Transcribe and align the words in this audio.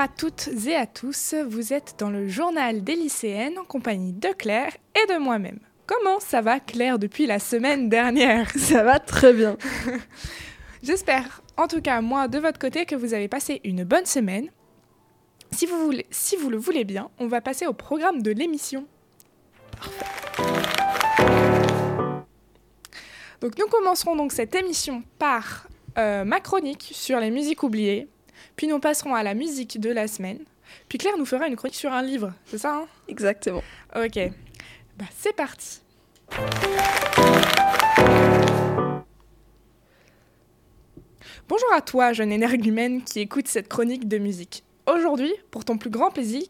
À 0.00 0.08
toutes 0.08 0.48
et 0.66 0.76
à 0.76 0.86
tous, 0.86 1.34
vous 1.46 1.74
êtes 1.74 1.96
dans 1.98 2.08
le 2.08 2.26
journal 2.26 2.82
des 2.82 2.96
lycéennes 2.96 3.58
en 3.58 3.64
compagnie 3.64 4.14
de 4.14 4.28
Claire 4.28 4.74
et 4.94 5.12
de 5.12 5.18
moi-même. 5.18 5.58
Comment 5.84 6.20
ça 6.20 6.40
va 6.40 6.58
Claire 6.58 6.98
depuis 6.98 7.26
la 7.26 7.38
semaine 7.38 7.90
dernière? 7.90 8.50
Ça 8.56 8.82
va 8.82 8.98
très 8.98 9.34
bien. 9.34 9.58
J'espère, 10.82 11.42
en 11.58 11.68
tout 11.68 11.82
cas 11.82 12.00
moi 12.00 12.28
de 12.28 12.38
votre 12.38 12.58
côté, 12.58 12.86
que 12.86 12.94
vous 12.94 13.12
avez 13.12 13.28
passé 13.28 13.60
une 13.62 13.84
bonne 13.84 14.06
semaine. 14.06 14.48
Si 15.52 15.66
vous, 15.66 15.84
voulez, 15.84 16.06
si 16.10 16.34
vous 16.34 16.48
le 16.48 16.56
voulez 16.56 16.84
bien, 16.84 17.10
on 17.18 17.26
va 17.26 17.42
passer 17.42 17.66
au 17.66 17.74
programme 17.74 18.22
de 18.22 18.30
l'émission. 18.30 18.86
Donc 23.42 23.58
nous 23.58 23.66
commencerons 23.66 24.16
donc 24.16 24.32
cette 24.32 24.54
émission 24.54 25.02
par 25.18 25.68
euh, 25.98 26.24
ma 26.24 26.40
chronique 26.40 26.88
sur 26.94 27.20
les 27.20 27.30
musiques 27.30 27.62
oubliées, 27.62 28.08
puis 28.56 28.66
nous 28.66 28.78
passerons 28.78 29.14
à 29.14 29.22
la 29.22 29.34
musique 29.34 29.80
de 29.80 29.90
la 29.90 30.08
semaine, 30.08 30.40
puis 30.88 30.98
Claire 30.98 31.18
nous 31.18 31.26
fera 31.26 31.46
une 31.48 31.56
chronique 31.56 31.76
sur 31.76 31.92
un 31.92 32.02
livre, 32.02 32.32
c'est 32.46 32.58
ça 32.58 32.74
hein? 32.74 32.86
Exactement. 33.08 33.62
Ok, 33.96 34.18
bah, 34.98 35.06
c'est 35.16 35.34
parti. 35.34 35.80
Bonjour 41.48 41.72
à 41.74 41.80
toi, 41.80 42.12
jeune 42.12 42.30
énergumène 42.30 43.02
qui 43.02 43.20
écoute 43.20 43.48
cette 43.48 43.68
chronique 43.68 44.06
de 44.06 44.18
musique. 44.18 44.62
Aujourd'hui, 44.86 45.32
pour 45.50 45.64
ton 45.64 45.78
plus 45.78 45.90
grand 45.90 46.10
plaisir, 46.10 46.42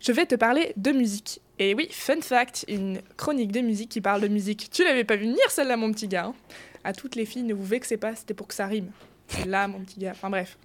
je 0.00 0.12
vais 0.12 0.26
te 0.26 0.34
parler 0.34 0.72
de 0.76 0.90
musique. 0.90 1.40
Et 1.58 1.74
oui, 1.74 1.88
fun 1.92 2.20
fact, 2.20 2.64
une 2.68 3.00
chronique 3.16 3.52
de 3.52 3.60
musique 3.60 3.90
qui 3.90 4.00
parle 4.00 4.22
de 4.22 4.28
musique. 4.28 4.68
Tu 4.72 4.82
l'avais 4.82 5.04
pas 5.04 5.16
vu 5.16 5.26
venir 5.26 5.50
celle-là, 5.50 5.76
mon 5.76 5.92
petit 5.92 6.08
gars. 6.08 6.26
hein? 6.26 6.34
À 6.82 6.92
toutes 6.92 7.14
les 7.14 7.26
filles, 7.26 7.42
ne 7.42 7.54
vous 7.54 7.64
vexez 7.64 7.96
pas, 7.96 8.16
c'était 8.16 8.34
pour 8.34 8.48
que 8.48 8.54
ça 8.54 8.66
rime. 8.66 8.90
C'est 9.28 9.46
là, 9.46 9.68
mon 9.68 9.80
petit 9.80 10.00
gars. 10.00 10.12
Enfin 10.12 10.30
bref, 10.30 10.56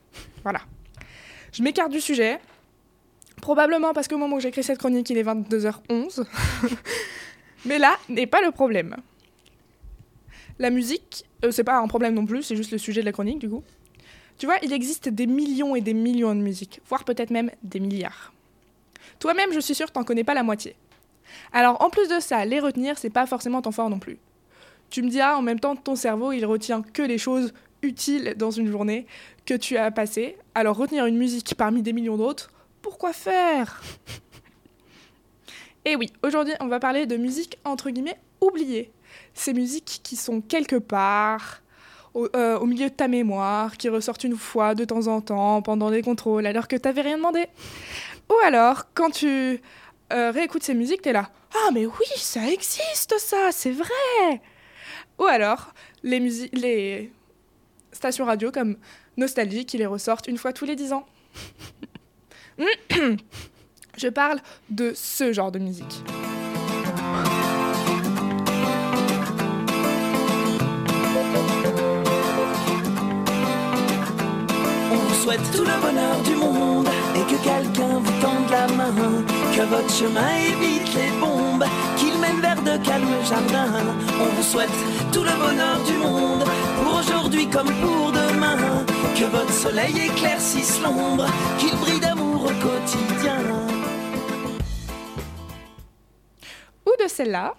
voilà. 0.42 0.61
Je 1.56 1.64
m'écarte 1.64 1.89
du 1.89 2.02
sujet. 2.02 2.38
Probablement 3.42 3.94
parce 3.94 4.09
qu'au 4.09 4.17
moment 4.17 4.36
où 4.36 4.39
j'écris 4.42 4.61
cette 4.61 4.78
chronique, 4.78 5.09
il 5.09 5.17
est 5.17 5.23
22h11. 5.23 6.25
Mais 7.66 7.80
là 7.80 7.98
n'est 8.09 8.28
pas 8.28 8.42
le 8.42 8.52
problème. 8.52 8.98
La 10.59 10.70
musique, 10.70 11.23
euh, 11.45 11.52
c'est 11.52 11.64
pas 11.64 11.78
un 11.78 11.88
problème 11.88 12.14
non 12.14 12.26
plus, 12.26 12.44
c'est 12.44 12.58
juste 12.58 12.72
le 12.72 12.78
sujet 12.78 13.00
de 13.00 13.06
la 13.06 13.14
chronique 13.14 13.39
du 13.39 13.50
coup. 13.50 13.64
Tu 14.38 14.48
vois, 14.48 14.58
il 14.64 14.73
existe 14.73 15.08
des 15.08 15.28
millions 15.28 15.78
et 15.78 15.81
des 15.81 15.94
millions 15.94 16.36
de 16.36 16.42
musiques, 16.42 16.81
voire 16.89 17.06
peut-être 17.06 17.30
même 17.30 17.50
des 17.64 17.80
milliards. 17.80 18.33
Toi-même, 19.20 19.53
je 19.53 19.61
suis 19.61 19.76
sûre, 19.76 19.92
t'en 19.92 20.03
connais 20.03 20.26
pas 20.26 20.33
la 20.33 20.44
moitié. 20.44 20.76
Alors, 21.53 21.81
en 21.81 21.89
plus 21.89 22.09
de 22.09 22.20
ça, 22.20 22.44
les 22.44 22.59
retenir, 22.59 22.98
c'est 22.98 23.09
pas 23.09 23.26
forcément 23.26 23.61
ton 23.61 23.72
fort 23.72 23.89
non 23.89 24.00
plus. 24.00 24.17
Tu 24.89 25.02
me 25.02 25.09
diras, 25.09 25.36
en 25.36 25.42
même 25.42 25.61
temps, 25.61 25.78
ton 25.78 25.95
cerveau, 25.95 26.33
il 26.33 26.45
retient 26.45 26.81
que 26.81 27.02
les 27.02 27.17
choses 27.17 27.53
utiles 27.81 28.33
dans 28.36 28.52
une 28.52 28.70
journée 28.70 29.08
que 29.45 29.53
tu 29.53 29.78
as 29.78 29.89
passée. 29.92 30.36
Alors, 30.58 30.78
retenir 30.78 31.06
une 31.06 31.17
musique 31.17 31.56
parmi 31.58 31.81
des 31.81 31.92
millions 31.92 32.16
d'autres, 32.16 32.50
pourquoi 32.81 33.11
faire? 33.11 33.84
Et 35.86 35.98
oui, 35.98 36.14
aujourd'hui, 36.23 36.53
on 36.61 36.67
va 36.67 36.80
parler 36.80 37.06
de 37.06 37.17
musique 37.17 37.59
entre 37.66 37.89
guillemets 37.89 38.17
oubliée. 38.39 38.89
Ces 39.33 39.53
musiques 39.53 40.00
qui 40.02 40.15
sont 40.15 40.39
quelque 40.39 40.77
part 40.77 41.61
au, 42.14 42.30
euh, 42.38 42.65
milieu 42.65 42.89
de 42.89 42.94
ta 42.94 43.10
mémoire, 43.10 43.76
qui 43.76 43.89
ressortent 43.89 44.23
une 44.23 44.38
fois 44.38 44.76
de 44.76 44.86
temps 44.86 45.08
en 45.08 45.20
temps 45.20 45.61
pendant 45.61 45.92
des 45.92 46.02
contrôles 46.02 46.45
alors 46.45 46.70
que 46.70 46.77
t'avais 46.77 47.02
rien 47.02 47.17
demandé. 47.17 47.48
Ou 48.30 48.36
alors, 48.45 48.86
quand 48.94 49.10
tu 49.10 49.61
euh, 50.14 50.32
réécoutes 50.32 50.64
ces 50.64 50.73
musiques, 50.73 51.02
t'es 51.02 51.11
là 51.11 51.30
Ah, 51.54 51.71
mais 51.73 51.86
oui, 51.86 52.08
ça 52.15 52.49
existe 52.49 53.15
ça, 53.20 53.52
c'est 53.52 53.71
vrai 53.71 54.42
Ou 55.20 55.26
alors, 55.26 55.73
les, 56.02 56.20
les 56.54 57.11
stations 57.92 58.23
radio 58.23 58.52
comme 58.52 58.77
Nostalgie 59.17 59.65
qui 59.65 59.77
les 59.77 59.86
ressortent 59.86 60.27
une 60.27 60.37
fois 60.37 60.53
tous 60.53 60.65
les 60.65 60.76
dix 60.76 60.93
ans. 60.93 61.05
Je 63.98 64.08
parle 64.09 64.39
de 64.70 64.92
ce 64.93 65.31
genre 65.31 65.52
de 65.52 65.59
musique. 65.59 66.03
On 74.92 74.95
vous 74.95 75.14
souhaite 75.15 75.39
tout 75.53 75.64
le 75.64 75.82
bonheur 75.82 76.21
du 76.23 76.36
monde 76.36 76.87
et 77.15 77.32
que 77.32 77.37
quelqu'un 77.42 77.99
vous 77.99 78.21
tende 78.21 78.49
la 78.52 78.67
main, 78.76 78.93
que 79.55 79.61
votre 79.61 79.93
chemin 79.93 80.36
évite 80.36 80.93
les 80.93 81.11
bombes, 81.20 81.64
qu'il 81.97 82.17
mène 82.20 82.42
vers 82.42 82.61
de 82.61 82.83
calmes 82.83 83.23
jardins. 83.23 83.95
On 84.20 84.26
vous 84.36 84.43
souhaite 84.43 84.70
tout 85.14 85.23
le 85.23 85.37
bonheur 85.39 85.82
du 85.86 85.93
monde 85.93 86.43
comme 87.52 87.72
pour 87.82 88.11
demain, 88.11 88.86
que 89.16 89.26
votre 89.26 89.54
soleil 89.54 89.94
éclaircisse 90.08 90.82
l'ombre, 90.82 91.26
qu'il 91.58 91.76
brille 91.78 92.00
d'amour 92.00 92.44
au 92.44 92.54
quotidien. 92.66 93.38
Ou 96.86 97.04
de 97.04 97.08
celle-là. 97.08 97.56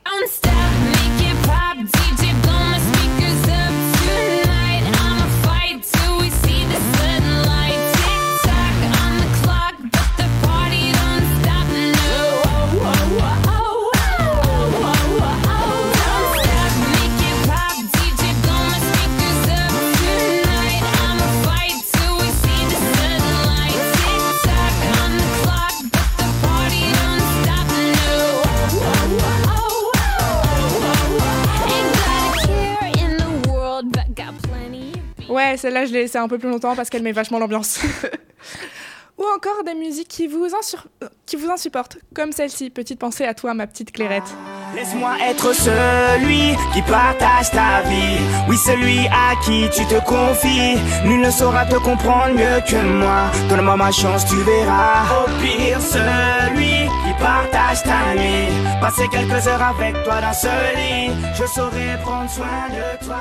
Ouais, 35.56 35.60
celle-là, 35.60 35.86
je 35.86 35.92
l'ai 35.94 36.02
laissée 36.02 36.18
un 36.18 36.28
peu 36.28 36.36
plus 36.36 36.50
longtemps 36.50 36.76
parce 36.76 36.90
qu'elle 36.90 37.02
met 37.02 37.12
vachement 37.12 37.38
l'ambiance. 37.38 37.80
Ou 39.18 39.24
encore 39.34 39.64
des 39.64 39.74
musiques 39.74 40.08
qui 40.08 40.26
vous, 40.26 40.46
insur... 40.54 40.86
qui 41.24 41.36
vous 41.36 41.48
insupportent, 41.48 41.96
comme 42.14 42.30
celle-ci. 42.32 42.68
Petite 42.68 42.98
pensée 42.98 43.24
à 43.24 43.32
toi, 43.32 43.54
ma 43.54 43.66
petite 43.66 43.90
clairette. 43.90 44.28
Laisse-moi 44.74 45.14
être 45.26 45.54
celui 45.54 46.54
qui 46.74 46.82
partage 46.82 47.50
ta 47.52 47.80
vie. 47.88 48.18
Oui, 48.50 48.58
celui 48.58 49.06
à 49.06 49.34
qui 49.42 49.64
tu 49.74 49.86
te 49.86 49.98
confies. 50.04 50.76
Nul 51.06 51.22
ne 51.22 51.30
saura 51.30 51.64
te 51.64 51.76
comprendre 51.76 52.34
mieux 52.34 52.60
que 52.68 52.76
moi. 52.76 53.30
Donne-moi 53.48 53.76
ma 53.76 53.90
chance, 53.90 54.26
tu 54.26 54.36
verras. 54.36 55.04
Au 55.22 55.30
pire, 55.40 55.80
celui 55.80 56.84
qui 56.84 57.14
partage 57.18 57.82
ta 57.82 58.14
nuit. 58.14 58.52
Passer 58.82 59.08
quelques 59.10 59.46
heures 59.48 59.62
avec 59.62 59.94
toi 60.04 60.20
dans 60.20 60.34
ce 60.34 60.48
lit. 60.76 61.14
Je 61.32 61.46
saurai 61.46 61.96
prendre 62.02 62.28
soin 62.28 62.68
de 62.68 63.06
toi. 63.06 63.16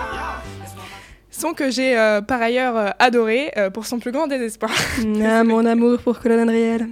Son 1.37 1.53
que 1.53 1.69
j'ai 1.69 1.97
euh, 1.97 2.21
par 2.21 2.41
ailleurs 2.41 2.77
euh, 2.77 2.91
adoré 2.97 3.51
euh, 3.57 3.69
pour 3.69 3.85
son 3.85 3.99
plus 3.99 4.13
grand 4.13 4.27
désespoir. 4.27 4.71
Ah, 5.25 5.43
mon 5.43 5.65
amour 5.65 5.99
pour 5.99 6.19
Colonel 6.19 6.49
Riel. 6.49 6.87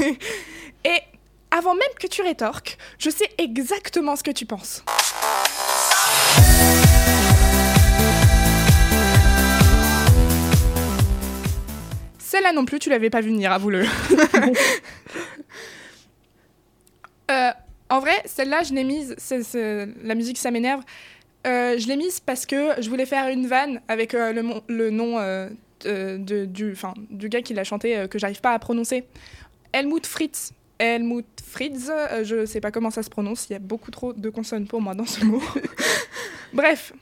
Et 0.84 1.00
avant 1.50 1.74
même 1.74 1.92
que 2.00 2.08
tu 2.08 2.22
rétorques, 2.22 2.78
je 2.98 3.10
sais 3.10 3.28
exactement 3.38 4.16
ce 4.16 4.24
que 4.24 4.32
tu 4.32 4.44
penses. 4.46 4.82
Celle-là 12.18 12.52
non 12.52 12.64
plus, 12.64 12.80
tu 12.80 12.90
l'avais 12.90 13.10
pas 13.10 13.20
vu 13.20 13.28
venir, 13.30 13.52
avoue-le. 13.52 13.84
en 17.88 18.00
vrai, 18.00 18.20
celle-là, 18.24 18.64
je 18.64 18.74
l'ai 18.74 18.84
mise, 18.84 19.14
la 20.02 20.14
musique, 20.16 20.38
ça 20.38 20.50
m'énerve. 20.50 20.82
Euh, 21.46 21.78
je 21.78 21.88
l'ai 21.88 21.96
mise 21.96 22.20
parce 22.20 22.44
que 22.44 22.80
je 22.80 22.88
voulais 22.90 23.06
faire 23.06 23.28
une 23.28 23.46
vanne 23.46 23.80
avec 23.88 24.14
euh, 24.14 24.32
le, 24.32 24.42
le, 24.68 24.90
nom 24.90 25.18
euh, 25.18 25.48
de, 25.84 26.44
du, 26.44 26.76
du 27.10 27.28
gars 27.28 27.40
qui 27.40 27.54
l'a 27.54 27.64
chanté 27.64 28.06
que 28.10 28.18
j'arrive 28.18 28.40
pas 28.40 28.52
à 28.52 28.58
prononcer. 28.58 29.04
Helmut 29.72 30.06
Fritz. 30.06 30.52
Helmut 30.78 31.26
Fritz, 31.44 31.90
je 32.22 32.46
sais 32.46 32.60
pas 32.60 32.70
comment 32.70 32.90
ça 32.90 33.02
se 33.02 33.10
prononce, 33.10 33.48
il 33.48 33.52
y 33.52 33.56
a 33.56 33.58
beaucoup 33.58 33.90
trop 33.90 34.14
de 34.14 34.30
consonnes 34.30 34.66
pour 34.66 34.80
moi 34.80 34.94
dans 34.94 35.04
ce 35.04 35.24
mot. 35.24 35.42
Bref. 36.54 36.94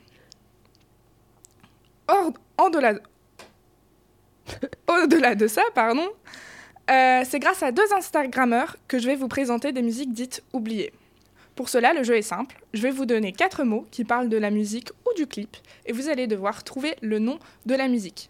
Or, 2.09 2.33
en-delà, 2.57 2.95
au-delà 4.89 5.35
de 5.35 5.47
ça, 5.47 5.61
pardon, 5.73 6.09
c'est 6.87 7.39
grâce 7.39 7.63
à 7.63 7.71
deux 7.71 7.93
Instagrammeurs 7.95 8.75
que 8.89 8.99
je 8.99 9.07
vais 9.07 9.15
vous 9.15 9.29
présenter 9.29 9.71
des 9.71 9.81
musiques 9.81 10.11
dites 10.11 10.43
oubliées. 10.51 10.91
Pour 11.59 11.67
cela, 11.67 11.93
le 11.93 12.03
jeu 12.03 12.15
est 12.15 12.21
simple. 12.21 12.55
Je 12.73 12.81
vais 12.81 12.89
vous 12.89 13.05
donner 13.05 13.33
quatre 13.33 13.65
mots 13.65 13.85
qui 13.91 14.05
parlent 14.05 14.29
de 14.29 14.37
la 14.37 14.49
musique 14.49 14.91
ou 15.05 15.13
du 15.17 15.27
clip 15.27 15.57
et 15.85 15.91
vous 15.91 16.07
allez 16.07 16.25
devoir 16.25 16.63
trouver 16.63 16.95
le 17.01 17.19
nom 17.19 17.37
de 17.65 17.75
la 17.75 17.89
musique. 17.89 18.29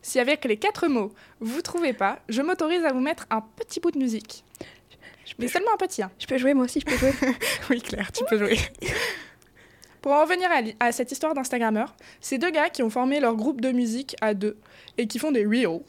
Si 0.00 0.20
avec 0.20 0.44
les 0.44 0.58
quatre 0.58 0.86
mots, 0.86 1.12
vous 1.40 1.56
ne 1.56 1.60
trouvez 1.60 1.92
pas, 1.92 2.20
je 2.28 2.40
m'autorise 2.40 2.84
à 2.84 2.92
vous 2.92 3.00
mettre 3.00 3.26
un 3.30 3.40
petit 3.40 3.80
bout 3.80 3.90
de 3.90 3.98
musique. 3.98 4.44
Mais 5.40 5.48
seulement 5.48 5.74
un 5.74 5.76
petit. 5.76 6.04
Hein. 6.04 6.12
Je 6.20 6.26
peux 6.28 6.38
jouer, 6.38 6.54
moi 6.54 6.66
aussi, 6.66 6.78
je 6.78 6.84
peux 6.84 6.96
jouer. 6.96 7.12
oui, 7.70 7.82
Claire, 7.82 8.12
tu 8.12 8.22
peux 8.26 8.38
jouer. 8.38 8.56
Pour 10.00 10.12
en 10.12 10.22
revenir 10.22 10.48
à, 10.48 10.86
à 10.86 10.92
cette 10.92 11.10
histoire 11.10 11.34
d'Instagrammeur, 11.34 11.96
c'est 12.20 12.38
deux 12.38 12.52
gars 12.52 12.70
qui 12.70 12.84
ont 12.84 12.90
formé 12.90 13.18
leur 13.18 13.34
groupe 13.34 13.60
de 13.60 13.72
musique 13.72 14.14
à 14.20 14.34
deux 14.34 14.56
et 14.98 15.08
qui 15.08 15.18
font 15.18 15.32
des 15.32 15.44
reels 15.44 15.80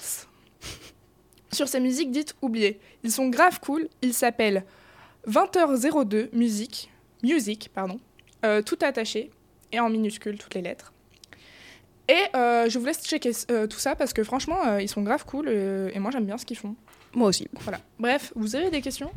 sur 1.53 1.67
ces 1.67 1.81
musiques 1.81 2.09
dites 2.09 2.35
oubliées. 2.41 2.79
Ils 3.03 3.11
sont 3.11 3.29
grave 3.29 3.59
cool. 3.59 3.87
Ils 4.01 4.15
s'appellent 4.15 4.65
20h02 5.27 6.29
Musique, 6.33 6.91
Music, 7.23 7.69
pardon, 7.73 7.99
euh, 8.45 8.61
tout 8.61 8.77
attaché 8.81 9.31
et 9.71 9.79
en 9.79 9.89
minuscules 9.89 10.37
toutes 10.37 10.55
les 10.55 10.61
lettres. 10.61 10.93
Et 12.07 12.35
euh, 12.35 12.69
je 12.69 12.79
vous 12.79 12.85
laisse 12.85 13.05
checker 13.05 13.31
euh, 13.51 13.67
tout 13.67 13.77
ça 13.77 13.95
parce 13.95 14.13
que 14.13 14.23
franchement, 14.23 14.65
euh, 14.65 14.81
ils 14.81 14.89
sont 14.89 15.03
grave 15.03 15.25
cool 15.25 15.47
euh, 15.47 15.91
et 15.93 15.99
moi 15.99 16.09
j'aime 16.11 16.25
bien 16.25 16.37
ce 16.37 16.45
qu'ils 16.45 16.57
font. 16.57 16.75
Moi 17.13 17.27
aussi. 17.27 17.47
Voilà. 17.59 17.79
Bref, 17.99 18.33
vous 18.35 18.55
avez 18.55 18.71
des 18.71 18.81
questions? 18.81 19.11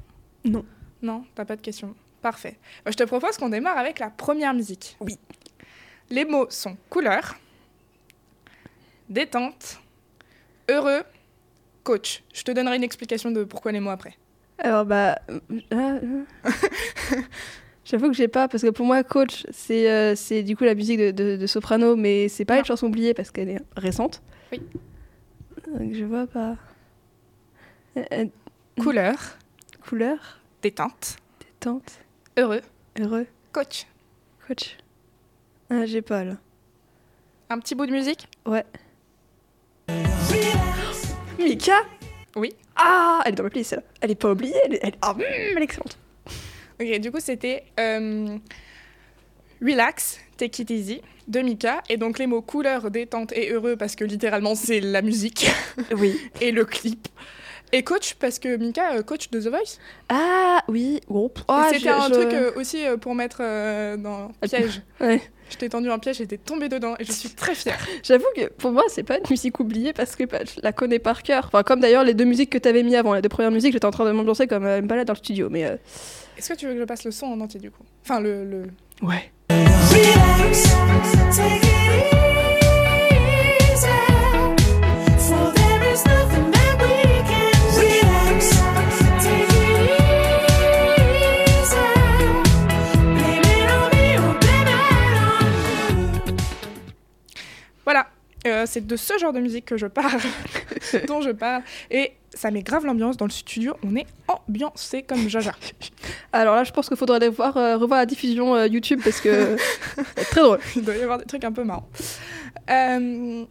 Non. 0.45 0.65
Non, 1.01 1.25
t'as 1.35 1.45
pas 1.45 1.57
de 1.57 1.63
questions. 1.63 1.95
Parfait. 2.21 2.59
Bah, 2.85 2.91
je 2.91 2.97
te 2.97 3.03
propose 3.05 3.39
qu'on 3.39 3.49
démarre 3.49 3.79
avec 3.79 3.99
la 3.99 4.11
première 4.11 4.53
musique. 4.55 4.97
Oui. 5.01 5.19
Les 6.11 6.25
mots 6.25 6.47
sont 6.51 6.77
couleur, 6.91 7.37
détente, 9.09 9.81
heureux, 10.69 11.03
coach. 11.83 12.23
Je 12.35 12.43
te 12.43 12.51
donnerai 12.51 12.77
une 12.77 12.85
explication 12.85 13.31
de 13.31 13.45
pourquoi 13.45 13.73
les 13.73 13.81
mots 13.81 13.91
après. 13.91 14.17
Alors, 14.63 14.85
bah. 14.87 15.19
euh, 15.31 15.41
euh, 15.73 16.23
J'avoue 17.85 18.07
que 18.09 18.15
j'ai 18.15 18.29
pas, 18.29 18.47
parce 18.49 18.63
que 18.63 18.71
pour 18.71 18.87
moi, 18.87 19.03
Coach, 19.03 19.45
c'est 19.51 19.91
euh, 19.91 20.15
c'est 20.15 20.43
du 20.45 20.57
coup 20.57 20.63
la 20.65 20.75
musique 20.77 20.99
de, 21.01 21.11
de- 21.11 21.37
de 21.37 21.47
Soprano, 21.47 21.97
mais 21.97 22.29
c'est 22.29 22.45
pas 22.45 22.55
Non. 22.55 22.61
une 22.61 22.65
chanson 22.67 22.87
oubliée 22.87 23.13
parce 23.13 23.31
qu'elle 23.33 23.49
est 23.51 23.61
récente. 23.77 24.23
Oui. 24.53 24.61
Donc 25.67 25.93
je 25.93 26.05
vois 26.05 26.27
pas. 26.29 26.57
Euh, 27.97 28.05
euh, 28.13 28.27
Couleur, 28.81 29.17
couleur, 29.87 30.39
détente, 30.63 31.17
détente, 31.41 31.99
heureux, 32.39 32.63
heureux, 33.01 33.27
coach. 33.53 33.87
coach. 34.47 34.79
Ah, 35.69 35.85
j'ai 35.85 36.03
pas 36.03 36.23
là. 36.25 36.37
Un 37.51 37.59
petit 37.59 37.75
bout 37.75 37.85
de 37.87 37.93
musique? 37.93 38.29
Ouais. 38.47 38.65
Mika? 41.39 41.81
Oui. 42.37 42.55
Ah, 42.85 43.23
elle 43.25 43.33
est 43.33 43.37
dans 43.37 43.45
ma 43.45 43.51
playlist 43.51 43.71
celle-là. 43.71 43.85
Elle 44.01 44.11
est 44.11 44.15
pas 44.17 44.31
oubliée, 44.33 44.55
elle 44.65 44.75
est, 44.75 44.81
elle, 44.83 44.95
ah, 45.03 45.15
mm, 45.15 45.23
elle 45.53 45.59
est 45.59 45.63
excellente. 45.65 45.99
Ok, 46.81 46.99
du 47.01 47.11
coup, 47.13 47.21
c'était 47.21 47.65
euh, 47.79 48.37
Relax, 49.61 50.19
Take 50.37 50.63
It 50.63 50.71
Easy 50.71 51.03
de 51.29 51.41
Mika. 51.41 51.83
Et 51.89 51.97
donc, 51.97 52.19
les 52.19 52.27
mots 52.27 52.43
couleur, 52.43 52.91
détente 52.91 53.33
et 53.33 53.51
heureux 53.53 53.77
parce 53.77 53.95
que 53.95 54.05
littéralement, 54.05 54.55
c'est 54.55 54.81
la 54.81 55.03
musique 55.03 55.49
Oui. 55.97 56.19
et 56.41 56.51
le 56.51 56.65
clip. 56.65 57.09
Et 57.75 57.83
coach 57.85 58.15
parce 58.15 58.39
que 58.39 58.57
Mika, 58.57 58.95
euh, 58.97 59.03
coach 59.03 59.31
de 59.31 59.41
The 59.41 59.47
Voice. 59.49 59.79
Ah, 60.09 60.63
oui. 60.69 61.01
Groupe. 61.09 61.39
Et 61.49 61.75
c'était 61.75 61.85
je- 61.85 61.89
un 61.89 62.09
je- 62.09 62.13
truc 62.13 62.33
euh, 62.35 62.53
aussi 62.57 62.85
euh, 62.87 62.97
pour 62.99 63.15
mettre 63.15 63.39
euh, 63.41 63.97
dans 63.97 64.31
piège. 64.47 64.83
Ouais. 65.01 65.23
Je 65.53 65.59
t'ai 65.59 65.69
tendu 65.69 65.91
un 65.91 65.99
piège, 65.99 66.17
j'étais 66.17 66.39
tombée 66.39 66.69
dedans 66.69 66.95
et 66.99 67.05
je 67.05 67.13
suis 67.13 67.29
très 67.29 67.55
fière. 67.55 67.79
J'avoue 68.03 68.25
que 68.35 68.49
pour 68.49 68.73
moi, 68.73 68.85
c'est 68.89 69.03
pas 69.03 69.19
une 69.19 69.29
musique 69.31 69.61
oubliée 69.61 69.93
parce 69.93 70.17
que 70.17 70.25
bah, 70.25 70.39
je 70.45 70.61
la 70.63 70.73
connais 70.73 70.99
par 70.99 71.23
cœur. 71.23 71.45
Enfin, 71.47 71.63
comme 71.63 71.81
d'ailleurs 71.81 72.05
les 72.05 72.15
deux 72.15 72.25
musiques 72.25 72.51
que 72.51 72.59
t'avais 72.59 72.83
mis 72.83 72.97
avant, 72.97 73.15
les 73.15 73.23
deux 73.23 73.29
premières 73.29 73.51
musiques, 73.51 73.73
j'étais 73.73 73.87
en 73.87 73.91
train 73.91 74.07
de 74.07 74.13
m'ambiancer 74.13 74.47
comme 74.47 74.65
euh, 74.65 74.81
une 74.81 74.87
balade 74.87 75.07
dans 75.07 75.13
le 75.13 75.19
studio. 75.19 75.49
Mais 75.51 75.67
euh, 75.67 75.77
Est-ce 76.39 76.55
que 76.55 76.59
tu 76.59 76.67
veux 76.67 76.73
que 76.73 76.81
je 76.81 76.85
passe 76.85 77.05
le 77.05 77.11
son 77.11 77.27
en 77.27 77.41
entier 77.41 77.61
du 77.61 77.71
coup? 77.71 77.85
Enfin, 78.03 78.21
le. 78.21 78.45
le... 78.45 78.63
ouais. 79.03 79.31
Relax, 79.51 80.63
take 81.37 81.57
it 81.57 81.65
easy. 81.65 82.32
Euh, 98.47 98.65
c'est 98.67 98.87
de 98.87 98.97
ce 98.97 99.19
genre 99.19 99.33
de 99.33 99.41
musique 99.41 99.67
que 99.67 99.77
je 99.77 99.87
parle, 99.87 100.21
dont 101.07 101.21
je 101.21 101.31
parle. 101.31 101.63
Et 101.91 102.13
ça 102.35 102.51
met 102.51 102.63
grave 102.63 102.85
l'ambiance 102.87 103.17
dans 103.17 103.27
le 103.27 103.31
studio. 103.31 103.75
On 103.85 103.95
est 103.97 104.07
ambiancé 104.29 105.03
comme 105.03 105.29
Jaja. 105.29 105.53
Alors 106.33 106.55
là, 106.55 106.65
je 106.65 106.73
pense 106.73 106.89
qu'il 106.89 106.97
faudrait 106.97 107.17
aller 107.17 107.29
voir, 107.29 107.57
euh, 107.57 107.77
revoir 107.77 108.01
la 108.01 108.07
diffusion 108.07 108.55
euh, 108.55 108.67
YouTube 108.67 109.01
parce 109.05 109.21
que 109.21 109.57
c'est 110.17 110.25
très 110.25 110.41
drôle. 110.41 110.59
Il 110.77 110.83
doit 110.83 110.97
y 110.97 111.03
avoir 111.03 111.19
des 111.19 111.25
trucs 111.25 111.45
un 111.45 111.53
peu 111.53 111.65
marrants. 111.65 111.89
Euh, 112.71 113.45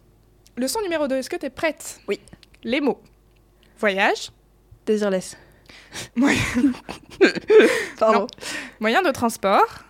le 0.56 0.68
son 0.68 0.80
numéro 0.82 1.06
2, 1.08 1.16
est-ce 1.16 1.30
que 1.30 1.36
tu 1.36 1.46
es 1.46 1.50
prête? 1.50 2.00
Oui. 2.08 2.20
Les 2.64 2.80
mots. 2.80 3.00
Voyage, 3.78 4.30
Désirless. 4.86 5.36
Pardon. 7.98 8.26
Moyen 8.80 9.02
de 9.02 9.10
transport, 9.10 9.84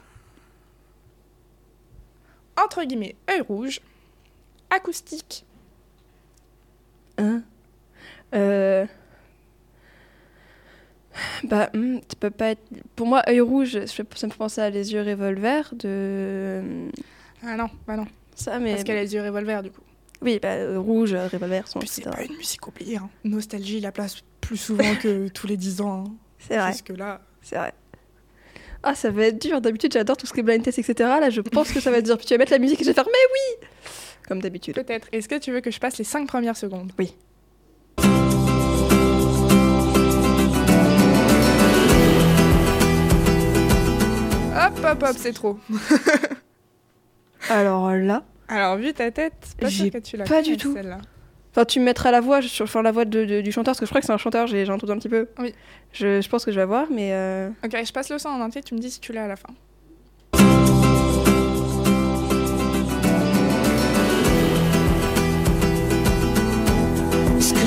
entre 2.62 2.84
guillemets, 2.84 3.16
œil 3.30 3.40
rouge, 3.40 3.80
acoustique, 4.74 5.44
Hein? 7.18 7.42
Euh, 8.34 8.86
Bah, 11.44 11.68
hmm, 11.74 11.98
tu 12.08 12.16
peux 12.18 12.30
pas 12.30 12.50
être. 12.50 12.62
Pour 12.96 13.06
moi, 13.06 13.22
œil 13.28 13.40
rouge, 13.40 13.84
ça 13.84 14.02
me 14.02 14.08
fait 14.30 14.36
penser 14.36 14.60
à 14.60 14.70
Les 14.70 14.92
yeux 14.92 15.02
revolver 15.02 15.74
de. 15.74 16.88
Ah 17.44 17.56
non, 17.56 17.68
bah 17.86 17.96
non, 17.96 18.06
Ça, 18.34 18.58
mais. 18.58 18.72
parce 18.72 18.84
qu'elle 18.84 18.98
a 18.98 19.02
les 19.02 19.12
yeux 19.14 19.22
revolver 19.22 19.62
du 19.62 19.70
coup. 19.70 19.82
Oui, 20.22 20.38
bah, 20.40 20.52
euh, 20.52 20.78
rouge, 20.78 21.12
euh, 21.12 21.26
revolver, 21.26 21.66
son. 21.68 21.80
C'est 21.84 22.04
pas 22.04 22.22
une 22.22 22.36
musique 22.36 22.66
oubliée. 22.66 22.96
Hein. 22.96 23.10
Nostalgie 23.24 23.80
la 23.80 23.92
place 23.92 24.22
plus 24.40 24.56
souvent 24.56 24.94
que 25.02 25.28
tous 25.34 25.46
les 25.46 25.56
10 25.56 25.80
ans. 25.80 26.04
Hein. 26.06 26.12
C'est 26.38 26.56
vrai. 26.56 26.72
Jusque 26.72 26.90
là. 26.90 27.20
C'est 27.42 27.56
vrai. 27.56 27.74
Ah, 28.84 28.94
ça 28.94 29.10
va 29.10 29.26
être 29.26 29.40
dur. 29.40 29.60
D'habitude, 29.60 29.92
j'adore 29.92 30.16
tout 30.16 30.26
ce 30.26 30.32
qui 30.32 30.40
est 30.40 30.42
blind 30.42 30.62
test, 30.62 30.78
etc. 30.78 30.94
Là, 31.20 31.30
je 31.30 31.40
pense 31.40 31.72
que 31.72 31.80
ça 31.80 31.90
va 31.90 31.98
être 31.98 32.06
dur. 32.06 32.16
Puis 32.16 32.26
tu 32.26 32.34
vas 32.34 32.38
mettre 32.38 32.52
la 32.52 32.58
musique 32.58 32.80
et 32.80 32.84
je 32.84 32.88
vais 32.90 32.94
faire, 32.94 33.06
mais 33.06 33.12
oui 33.12 33.68
Comme 34.28 34.40
d'habitude. 34.40 34.74
Peut-être. 34.74 35.08
Est-ce 35.12 35.28
que 35.28 35.38
tu 35.38 35.52
veux 35.52 35.60
que 35.60 35.70
je 35.70 35.78
passe 35.80 35.98
les 35.98 36.04
5 36.04 36.26
premières 36.28 36.56
secondes? 36.56 36.92
Oui. 36.98 37.14
Hop, 44.54 44.78
hop, 44.84 45.02
hop, 45.02 45.16
c'est 45.16 45.32
trop. 45.32 45.58
Alors 47.50 47.90
là. 47.92 48.22
Alors, 48.48 48.76
vu 48.76 48.92
ta 48.92 49.10
tête, 49.10 49.34
pas 49.58 49.70
sûr 49.70 49.90
que 49.90 49.98
tu 49.98 50.18
pas 50.18 50.42
du 50.42 50.56
tout. 50.56 50.76
Enfin, 51.54 51.64
tu 51.64 51.80
me 51.80 51.86
mettras 51.86 52.10
la 52.10 52.20
voix, 52.20 52.40
sur 52.42 52.82
la 52.82 52.92
voix 52.92 53.04
de- 53.04 53.24
de- 53.24 53.40
du 53.40 53.50
chanteur, 53.52 53.72
parce 53.72 53.80
que 53.80 53.86
je 53.86 53.90
crois 53.90 54.00
que 54.00 54.06
c'est 54.06 54.12
un 54.12 54.18
chanteur, 54.18 54.46
j'ai 54.46 54.64
j'ai 54.64 54.72
entendu 54.72 54.92
un 54.92 54.98
petit 54.98 55.08
peu. 55.08 55.28
Oui. 55.38 55.54
Je, 55.92 56.20
je 56.20 56.28
pense 56.28 56.44
que 56.44 56.52
je 56.52 56.60
vais 56.60 56.64
voir, 56.66 56.86
mais. 56.90 57.10
euh, 57.12 57.48
Ok, 57.64 57.76
je 57.84 57.92
passe 57.92 58.10
le 58.10 58.18
son 58.18 58.28
en 58.28 58.40
entier, 58.40 58.62
tu 58.62 58.74
me 58.74 58.78
dis 58.78 58.90
si 58.90 59.00
tu 59.00 59.12
l'as 59.12 59.24
à 59.24 59.28
la 59.28 59.36
fin. 59.36 59.48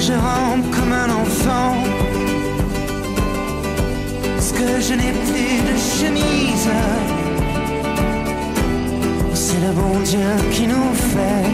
Je 0.08 0.14
rentre 0.14 0.70
comme 0.70 0.94
un 0.94 1.10
enfant. 1.10 1.74
Est-ce 4.38 4.54
que 4.54 4.80
je 4.88 4.94
n'ai 4.94 5.12
plus 5.28 5.56
de 5.70 5.76
chemise. 6.00 6.70
C'est 9.34 9.62
le 9.66 9.72
bon 9.74 10.00
Dieu 10.02 10.32
qui 10.52 10.68
nous 10.68 10.94
fait. 11.12 11.46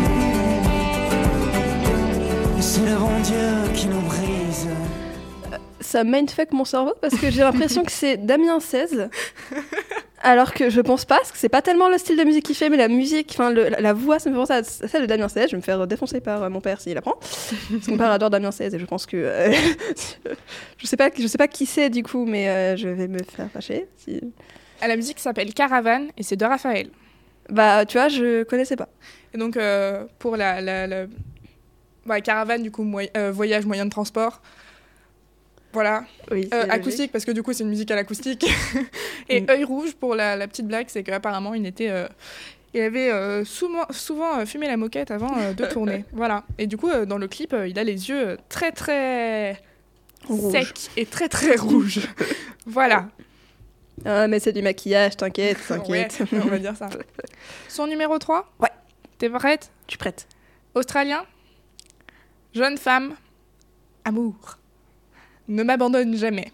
C'est 2.59 2.85
le 2.89 2.95
bon 2.97 3.19
Dieu 3.23 3.73
qui 3.73 3.87
nous 3.87 4.01
brise. 4.01 4.67
Ça 5.79 6.03
mindfuck 6.03 6.51
mon 6.51 6.65
cerveau 6.65 6.93
parce 7.01 7.15
que 7.15 7.31
j'ai 7.31 7.41
l'impression 7.41 7.83
que 7.85 7.91
c'est 7.91 8.17
Damien 8.17 8.59
16. 8.59 9.09
Alors 10.23 10.53
que 10.53 10.69
je 10.69 10.81
pense 10.81 11.05
pas, 11.05 11.17
parce 11.17 11.31
que 11.31 11.37
c'est 11.37 11.49
pas 11.49 11.61
tellement 11.61 11.89
le 11.89 11.97
style 11.97 12.17
de 12.17 12.23
musique 12.23 12.45
qu'il 12.45 12.55
fait, 12.55 12.69
mais 12.69 12.77
la 12.77 12.87
musique, 12.87 13.29
enfin 13.31 13.51
la, 13.51 13.93
voix, 13.93 14.19
ça 14.19 14.29
me 14.29 14.35
fait 14.35 14.39
penser 14.39 14.53
à 14.53 14.63
celle 14.63 15.01
de 15.01 15.05
Damien 15.07 15.27
16. 15.27 15.47
Je 15.47 15.51
vais 15.51 15.57
me 15.57 15.61
faire 15.63 15.87
défoncer 15.87 16.21
par 16.21 16.43
euh, 16.43 16.49
mon 16.49 16.61
père 16.61 16.79
s'il 16.79 16.97
apprend. 16.97 17.15
Parce 17.19 17.85
que 17.85 17.91
mon 17.91 17.97
père 17.97 18.11
adore 18.11 18.29
Damien 18.29 18.51
16 18.51 18.75
et 18.75 18.79
je 18.79 18.85
pense 18.85 19.05
que. 19.05 19.17
euh, 19.17 19.51
je, 20.77 20.85
sais 20.87 20.97
pas, 20.97 21.09
je 21.17 21.25
sais 21.27 21.37
pas 21.37 21.47
qui 21.47 21.65
c'est 21.65 21.89
du 21.89 22.03
coup, 22.03 22.25
mais 22.25 22.49
euh, 22.49 22.75
je 22.77 22.87
vais 22.87 23.07
me 23.07 23.19
faire 23.23 23.49
fâcher. 23.51 23.87
si- 23.97 24.21
Ah, 24.81 24.87
La 24.87 24.95
musique 24.95 25.19
s'appelle 25.19 25.53
Caravane 25.53 26.09
et 26.17 26.23
c'est 26.23 26.35
de 26.35 26.45
Raphaël. 26.45 26.89
Bah, 27.49 27.85
tu 27.85 27.97
vois, 27.97 28.07
je 28.07 28.43
connaissais 28.43 28.75
pas. 28.75 28.89
Et 29.33 29.37
donc, 29.37 29.57
euh, 29.57 30.05
pour 30.19 30.37
la, 30.37 30.61
la, 30.61 30.85
la- 30.87 31.05
bah, 32.05 32.21
caravane, 32.21 32.61
du 32.63 32.69
coup, 32.71 32.83
moy- 32.83 33.09
voyage, 33.31 33.65
moyen 33.65 33.85
de 33.85 33.89
transport. 33.91 34.41
Voilà. 35.73 36.03
Oui, 36.31 36.49
Euh, 36.53 36.65
acoustique, 36.69 37.11
parce 37.11 37.23
que 37.25 37.31
du 37.31 37.43
coup, 37.43 37.53
c'est 37.53 37.63
une 37.63 37.69
musique 37.69 37.91
à 37.91 37.95
l'acoustique. 37.95 38.45
Et 39.29 39.41
Mm. 39.41 39.49
œil 39.49 39.63
rouge, 39.63 39.93
pour 39.95 40.15
la, 40.15 40.35
la 40.35 40.47
petite 40.47 40.67
blague, 40.67 40.87
c'est 40.89 41.03
qu'apparemment, 41.03 41.53
il 41.53 41.65
était. 41.65 41.89
euh, 41.89 42.07
il 42.73 42.81
avait 42.81 43.11
euh, 43.11 43.43
souvent, 43.43 43.85
souvent 43.89 44.45
fumé 44.45 44.65
la 44.67 44.77
moquette 44.77 45.11
avant 45.11 45.51
de 45.53 45.65
tourner. 45.65 46.05
voilà. 46.13 46.43
Et 46.57 46.67
du 46.67 46.77
coup, 46.77 46.89
dans 47.05 47.17
le 47.17 47.27
clip, 47.27 47.53
il 47.67 47.77
a 47.77 47.83
les 47.83 48.09
yeux 48.09 48.37
très, 48.49 48.71
très 48.71 49.61
Rouge. 50.27 50.51
secs 50.53 50.89
et 50.97 51.05
très, 51.05 51.27
très 51.27 51.55
rouges. 51.57 51.99
voilà. 52.65 53.09
Ah, 54.05 54.27
mais 54.27 54.39
c'est 54.39 54.53
du 54.53 54.61
maquillage, 54.61 55.17
t'inquiète, 55.17 55.57
t'inquiète. 55.67 56.19
Ouais, 56.31 56.39
on 56.43 56.47
va 56.47 56.57
dire 56.59 56.75
ça. 56.77 56.89
Son 57.67 57.87
numéro 57.87 58.17
3 58.17 58.49
Ouais. 58.59 58.69
T'es 59.17 59.29
prête? 59.29 59.69
Tu 59.85 59.97
prête 59.97 60.27
Australien? 60.73 61.23
Jeune 62.53 62.77
femme? 62.77 63.15
Amour. 64.05 64.57
Ne 65.51 65.63
m'abandonne 65.63 66.15
jamais. 66.15 66.49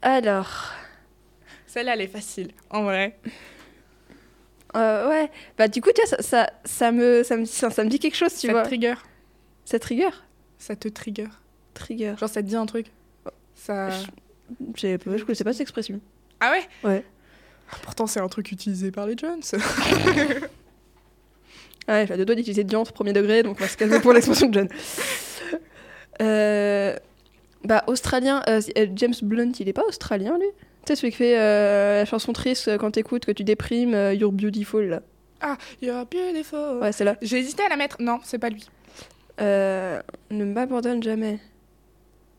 Alors. 0.00 0.72
Celle-là, 1.66 1.92
elle 1.94 2.00
est 2.00 2.06
facile, 2.06 2.52
en 2.70 2.84
vrai. 2.84 3.18
Euh, 4.76 5.08
ouais, 5.10 5.30
bah 5.58 5.68
du 5.68 5.80
coup, 5.82 5.90
tu 5.94 6.00
vois, 6.00 6.06
ça, 6.08 6.22
ça, 6.22 6.50
ça 6.64 6.90
me, 6.90 7.22
ça, 7.22 7.36
me, 7.36 7.44
ça, 7.44 7.68
ça 7.70 7.84
me 7.84 7.90
dit 7.90 7.98
quelque 7.98 8.16
chose, 8.16 8.32
tu 8.34 8.46
ça 8.46 8.52
vois. 8.52 8.62
te 8.62 8.68
trigger? 8.68 8.94
Cette 9.66 9.84
rigueur 9.84 10.24
Ça 10.58 10.74
te 10.74 10.88
trigger. 10.88 11.28
Trigger. 11.74 12.14
Genre, 12.18 12.28
ça 12.30 12.42
te 12.42 12.46
dit 12.48 12.56
un 12.56 12.64
truc 12.66 12.86
Ça. 13.54 13.90
Je 13.90 14.06
je 14.76 15.22
connaissais 15.24 15.44
pas 15.44 15.52
cette 15.52 15.60
expression. 15.62 16.00
Ah 16.40 16.50
ouais? 16.52 16.88
Ouais. 16.88 17.04
Ah, 17.70 17.76
Pourtant, 17.82 18.06
c'est 18.06 18.20
un 18.20 18.28
truc 18.28 18.52
utilisé 18.52 18.90
par 18.90 19.06
les 19.06 19.16
Jones. 19.18 19.42
Ouais, 21.86 22.06
j'ai 22.08 22.16
deux 22.16 22.24
doigts 22.24 22.34
d'utiliser 22.34 22.64
Diante 22.64 22.92
premier 22.92 23.12
degré, 23.12 23.42
donc 23.42 23.58
on 23.58 23.62
va 23.62 23.68
se 23.68 23.76
calmer 23.76 24.00
pour 24.00 24.14
l'expression 24.14 24.48
de 24.48 24.54
John. 24.54 24.68
Euh, 26.22 26.96
bah, 27.64 27.84
australien, 27.86 28.42
euh, 28.48 28.60
euh, 28.78 28.86
James 28.94 29.14
Blunt, 29.22 29.52
il 29.58 29.68
est 29.68 29.72
pas 29.72 29.84
australien 29.86 30.36
lui? 30.38 30.46
Tu 30.84 30.88
sais, 30.92 30.96
celui 30.96 31.10
qui 31.12 31.16
fait 31.18 31.38
euh, 31.38 31.98
la 32.00 32.04
chanson 32.04 32.32
triste 32.32 32.76
quand 32.78 32.90
t'écoutes, 32.90 33.24
que 33.24 33.32
tu 33.32 33.42
déprimes, 33.44 33.94
euh, 33.94 34.12
You're 34.14 34.32
Beautiful 34.32 34.84
là. 34.88 35.00
ah, 35.40 35.56
you're 35.80 36.04
beautiful. 36.06 36.78
Ouais, 36.80 36.92
c'est 36.92 37.04
là. 37.04 37.16
J'ai 37.22 37.38
hésité 37.38 37.62
à 37.64 37.68
la 37.70 37.76
mettre. 37.76 37.96
Non, 38.00 38.18
c'est 38.22 38.38
pas 38.38 38.50
lui. 38.50 38.66
Euh, 39.40 40.00
ne 40.30 40.44
m'abandonne 40.44 41.02
jamais. 41.02 41.38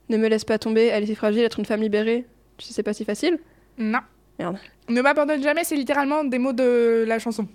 Ne 0.10 0.18
me 0.18 0.28
laisse 0.28 0.46
pas 0.46 0.60
tomber, 0.60 0.86
elle 0.86 1.04
est 1.04 1.08
si 1.08 1.16
fragile, 1.16 1.44
être 1.44 1.58
une 1.60 1.66
femme 1.66 1.82
libérée. 1.82 2.26
Tu 2.58 2.68
sais, 2.68 2.74
c'est 2.74 2.84
pas 2.84 2.94
si 2.94 3.04
facile? 3.04 3.40
Non. 3.80 4.00
Merde. 4.38 4.58
Ne 4.90 5.02
m'abandonne 5.02 5.42
jamais, 5.42 5.64
c'est 5.64 5.76
littéralement 5.76 6.24
des 6.24 6.38
mots 6.38 6.54
de 6.54 7.04
la 7.08 7.18
chanson. 7.18 7.48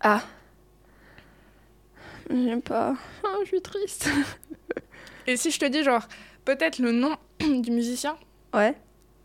Ah. 0.00 0.22
J'aime 2.30 2.62
pas. 2.62 2.94
Ah, 3.24 3.36
je 3.42 3.48
suis 3.48 3.62
triste. 3.62 4.08
Et 5.26 5.36
si 5.36 5.50
je 5.50 5.58
te 5.58 5.64
dis, 5.64 5.82
genre, 5.82 6.06
peut-être 6.44 6.78
le 6.78 6.92
nom 6.92 7.16
du 7.40 7.70
musicien 7.70 8.16
Ouais. 8.54 8.74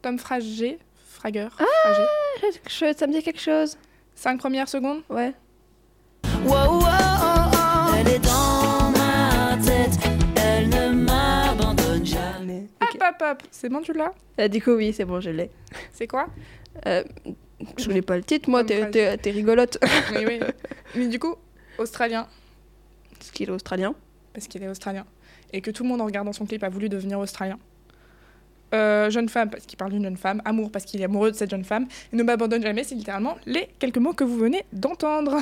Tom 0.01 0.17
Frager. 0.17 0.79
Frager. 1.09 1.47
Ah 1.59 1.63
Frager. 2.65 2.93
Ça 2.93 3.07
me 3.07 3.13
dit 3.13 3.21
quelque 3.24 3.41
chose. 3.41 3.77
Cinq 4.15 4.39
premières 4.39 4.69
secondes. 4.69 5.01
Ouais. 5.09 5.33
Wow, 6.45 6.79
wow, 6.79 6.81
oh, 6.81 7.51
oh. 7.53 7.93
Elle 8.00 8.07
est 8.07 8.19
dans 8.19 8.91
ma 8.91 9.57
tête, 9.63 9.91
elle 10.38 10.69
ne 10.69 10.91
m'abandonne 10.91 12.05
jamais. 12.05 12.67
Hop, 12.81 13.01
hop, 13.01 13.15
hop. 13.21 13.43
C'est 13.51 13.69
bon, 13.69 13.81
tu 13.81 13.93
l'as? 13.93 14.13
Ah, 14.38 14.47
du 14.47 14.62
coup, 14.62 14.71
oui, 14.71 14.93
c'est 14.93 15.05
bon, 15.05 15.19
je 15.19 15.29
l'ai. 15.31 15.51
C'est 15.91 16.07
quoi? 16.07 16.27
Euh, 16.86 17.03
je 17.77 17.88
connais 17.88 18.01
pas 18.01 18.15
le 18.17 18.24
titre, 18.24 18.50
moi, 18.50 18.63
t'es 18.63 19.17
rigolote. 19.31 19.77
Oui, 20.15 20.25
oui. 20.25 20.39
Mais 20.95 21.07
du 21.07 21.19
coup, 21.19 21.36
australien. 21.77 22.27
Parce 23.17 23.31
qu'il 23.31 23.50
est 23.50 23.51
australien. 23.51 23.93
parce 24.33 24.47
qu'il 24.47 24.63
est 24.63 24.67
australien, 24.69 25.05
et 25.53 25.61
que 25.61 25.71
tout 25.71 25.83
le 25.83 25.89
monde 25.89 26.01
en 26.01 26.05
regardant 26.05 26.33
son 26.33 26.45
clip 26.45 26.63
a 26.63 26.69
voulu 26.69 26.89
devenir 26.89 27.19
australien. 27.19 27.57
Euh, 28.73 29.09
jeune 29.09 29.29
femme 29.29 29.49
parce 29.49 29.65
qu'il 29.65 29.77
parle 29.77 29.91
d'une 29.91 30.03
jeune 30.03 30.17
femme, 30.17 30.41
amour 30.43 30.71
parce 30.71 30.83
qu'il 30.83 30.99
est 30.99 31.05
amoureux 31.05 31.31
de 31.31 31.35
cette 31.37 31.49
jeune 31.49 31.63
femme, 31.63 31.87
et 32.11 32.15
ne 32.15 32.23
m'abandonne 32.23 32.61
jamais, 32.61 32.83
c'est 32.83 32.95
littéralement 32.95 33.37
les 33.45 33.69
quelques 33.79 33.97
mots 33.97 34.13
que 34.13 34.25
vous 34.25 34.37
venez 34.37 34.65
d'entendre. 34.73 35.37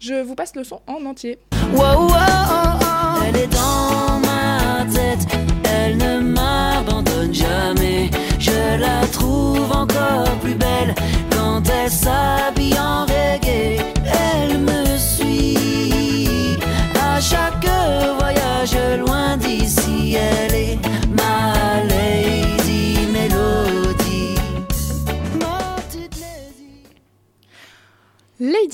Je 0.00 0.22
vous 0.22 0.34
passe 0.34 0.54
le 0.54 0.64
son 0.64 0.82
en 0.86 1.04
entier. 1.06 1.38
Wow, 1.72 1.78
wow, 1.78 2.08
oh, 2.08 2.78
oh. 2.82 3.22
Elle 3.26 3.36
est 3.36 3.46
dans 3.46 4.20
ma 4.20 4.84
tête, 4.92 5.26
elle 5.64 5.96
ne 5.96 6.20
m'abandonne 6.20 7.32
jamais. 7.32 8.10
Je 8.38 8.78
la 8.78 9.06
trouve 9.06 9.72
encore 9.72 10.30
plus 10.42 10.54
belle 10.54 10.94
quand 11.30 11.62
elle 11.70 11.90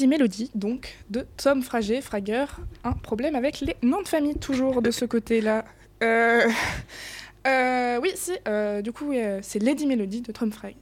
Lady 0.01 0.09
Melody, 0.09 0.51
donc, 0.55 0.97
de 1.11 1.27
Tom 1.37 1.63
Frager, 1.63 2.01
Frager, 2.01 2.47
un 2.85 2.93
problème 2.93 3.35
avec 3.35 3.61
les 3.61 3.77
noms 3.83 4.01
de 4.01 4.09
famille, 4.09 4.35
toujours 4.35 4.81
de 4.81 4.91
ce 4.91 5.05
côté-là. 5.05 5.67
Euh, 6.03 6.49
euh, 7.47 8.01
oui, 8.01 8.11
si, 8.15 8.33
euh, 8.49 8.81
du 8.81 8.93
coup, 8.93 9.13
c'est 9.43 9.59
Lady 9.59 9.85
Melody 9.85 10.23
de 10.23 10.33
Tom 10.33 10.51
Frager. 10.51 10.79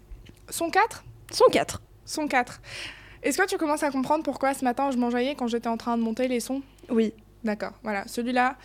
Son 0.51 0.71
4 0.71 1.05
Son 1.33 1.47
4. 1.51 1.83
Son 2.05 2.29
4. 2.29 2.61
Est-ce 3.25 3.39
que 3.39 3.47
tu 3.49 3.57
commences 3.59 3.83
à 3.83 3.91
comprendre 3.91 4.23
pourquoi 4.23 4.55
ce 4.55 4.65
matin 4.65 4.93
je 4.93 4.99
m'enjaillais 4.99 5.35
quand 5.35 5.49
j'étais 5.49 5.67
en 5.69 5.77
train 5.77 5.99
de 5.99 6.03
monter 6.05 6.29
les 6.29 6.39
sons? 6.39 6.63
Oui. 6.89 7.13
D'accord, 7.43 7.73
voilà. 7.83 8.07
Celui-là, 8.07 8.57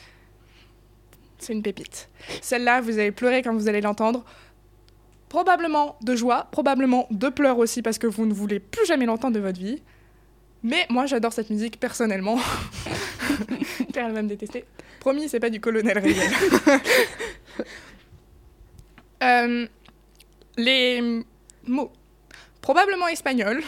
c'est 1.39 1.53
une 1.53 1.63
pépite. 1.63 2.09
Celle-là, 2.43 2.79
vous 2.81 2.99
allez 2.99 3.11
pleurer 3.11 3.41
quand 3.41 3.55
vous 3.55 3.67
allez 3.67 3.81
l'entendre. 3.81 4.23
Probablement 5.29 5.97
de 6.03 6.15
joie, 6.15 6.47
probablement 6.51 7.07
de 7.09 7.29
pleurs 7.29 7.57
aussi 7.57 7.81
parce 7.81 7.97
que 7.97 8.05
vous 8.05 8.27
ne 8.27 8.33
voulez 8.35 8.59
plus 8.59 8.85
jamais 8.85 9.07
l'entendre 9.07 9.33
de 9.33 9.39
votre 9.39 9.59
vie. 9.59 9.81
Mais 10.63 10.85
moi, 10.89 11.05
j'adore 11.05 11.33
cette 11.33 11.49
musique 11.49 11.79
personnellement. 11.79 12.39
Car 13.93 14.07
elle 14.07 14.13
va 14.13 14.21
me 14.21 14.29
détester. 14.29 14.65
Promis, 14.99 15.27
c'est 15.27 15.39
pas 15.39 15.49
du 15.49 15.59
colonel 15.59 15.99
Rayel. 15.99 16.31
Euh, 19.21 19.65
les 20.57 21.23
mots. 21.65 21.93
Probablement 22.59 23.07
espagnol. 23.07 23.63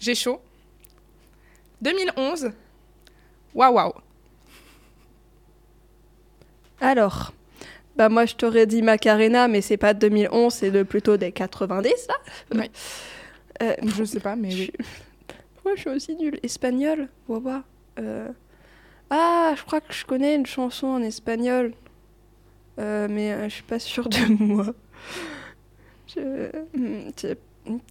J'ai 0.00 0.16
chaud. 0.16 0.40
2011. 1.82 2.50
Waouh 3.54 3.74
waouh. 3.74 3.92
Alors, 6.80 7.32
bah 7.94 8.08
moi 8.08 8.26
je 8.26 8.34
t'aurais 8.34 8.66
dit 8.66 8.82
Macarena, 8.82 9.46
mais 9.46 9.60
c'est 9.60 9.76
pas 9.76 9.94
de 9.94 10.00
2011, 10.00 10.52
c'est 10.52 10.70
de 10.72 10.82
plutôt 10.82 11.16
des 11.16 11.30
90 11.30 11.92
là. 12.08 12.58
Ouais. 12.58 12.70
Euh, 13.62 13.74
Je 13.96 14.02
sais 14.02 14.18
pas, 14.20 14.34
mais 14.34 14.48
oui. 14.52 14.72
Moi 15.64 15.74
je 15.76 15.80
suis 15.80 15.90
aussi 15.90 16.16
nulle. 16.16 16.38
Espagnol 16.42 17.08
Wawa. 17.28 17.62
Euh, 17.98 18.28
Ah, 19.10 19.52
je 19.56 19.62
crois 19.64 19.80
que 19.80 19.92
je 19.92 20.04
connais 20.04 20.34
une 20.34 20.46
chanson 20.46 20.86
en 20.88 21.02
espagnol. 21.02 21.72
Euh, 22.80 23.06
mais 23.10 23.32
euh, 23.32 23.44
je 23.44 23.54
suis 23.54 23.62
pas 23.62 23.78
sûre 23.78 24.08
de 24.08 24.18
moi. 24.42 24.66
Je... 26.14 26.48
Hmm, 26.76 27.10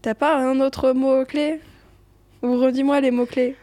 t'as- 0.01 0.15
pas 0.15 0.37
un 0.37 0.59
autre 0.59 0.91
mot-clé? 0.91 1.61
Ou 2.41 2.57
redis-moi 2.57 2.99
les 3.01 3.11
mots-clés. 3.11 3.55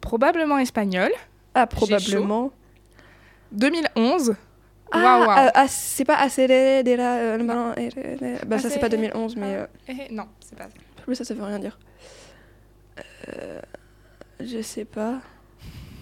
Probablement 0.00 0.58
espagnol. 0.58 1.10
Ah, 1.54 1.66
probablement. 1.66 2.50
2011. 3.52 4.34
Ah, 4.90 4.98
Waouh 5.18 5.26
waouh. 5.26 5.38
euh, 5.46 5.50
ah, 5.54 5.68
c'est 5.68 6.04
pas 6.04 6.16
Acéléré 6.16 6.82
de 6.82 6.92
la. 6.92 7.16
euh, 7.16 7.38
bah, 8.46 8.58
ça, 8.58 8.70
c'est 8.70 8.78
pas 8.80 8.86
Accéléré. 8.86 9.08
2011, 9.12 9.36
mais. 9.36 9.54
euh, 9.56 9.66
Eh, 9.88 9.92
eh, 10.08 10.12
non, 10.14 10.24
c'est 10.40 10.56
pas 10.56 10.64
ça. 10.64 11.02
plus, 11.02 11.14
ça, 11.14 11.24
ça 11.24 11.34
veut 11.34 11.42
rien 11.44 11.58
dire. 11.58 11.78
Euh, 13.38 13.60
je 14.40 14.60
sais 14.62 14.84
pas. 14.84 15.20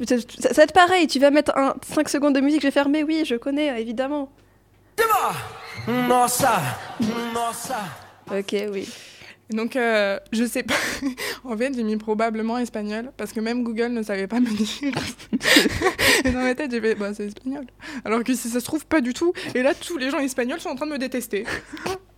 Ça, 0.07 0.17
ça- 0.19 0.49
ça 0.49 0.53
va 0.55 0.63
être 0.65 0.73
pareil, 0.73 1.07
tu 1.07 1.19
vas 1.21 1.31
mettre 1.31 1.57
un 1.57 1.75
5 1.95 2.09
secondes 2.09 2.35
de 2.35 2.41
musique, 2.41 2.61
je 2.63 2.67
vais 2.67 2.73
faire, 2.73 2.89
mais 2.89 3.03
oui, 3.05 3.25
je 3.27 3.35
connais, 3.37 3.81
évidemment. 3.81 4.33
Nossa, 6.09 6.61
nossa. 7.35 7.81
Ok, 8.31 8.55
oui. 8.73 8.89
Donc, 9.51 9.77
euh, 9.77 10.19
je 10.33 10.45
sais 10.45 10.63
pas. 10.63 10.75
en 11.45 11.57
fait, 11.57 11.75
j'ai 11.75 11.83
mis 11.83 11.97
probablement 11.97 12.57
espagnol 12.59 13.11
parce 13.17 13.33
que 13.33 13.41
même 13.41 13.63
Google 13.65 13.89
ne 13.89 14.03
savait 14.03 14.27
pas 14.27 14.41
me 14.41 14.47
dire. 14.49 14.93
Et 16.25 16.31
dans 16.31 16.41
ma 16.43 16.55
tête, 16.55 16.71
j'ai 16.71 16.81
fait, 16.81 16.95
bah, 16.95 17.13
c'est 17.15 17.27
espagnol. 17.27 17.67
Alors 18.05 18.23
que 18.25 18.33
si 18.35 18.49
ça 18.49 18.61
se 18.61 18.65
trouve, 18.65 18.87
pas 18.87 19.01
du 19.01 19.13
tout. 19.13 19.33
Et 19.55 19.63
là, 19.63 19.75
tous 19.75 19.99
les 19.99 20.11
gens 20.11 20.21
espagnols 20.21 20.61
sont 20.61 20.71
en 20.71 20.75
train 20.77 20.87
de 20.87 20.93
me 20.93 20.99
détester. 20.99 21.45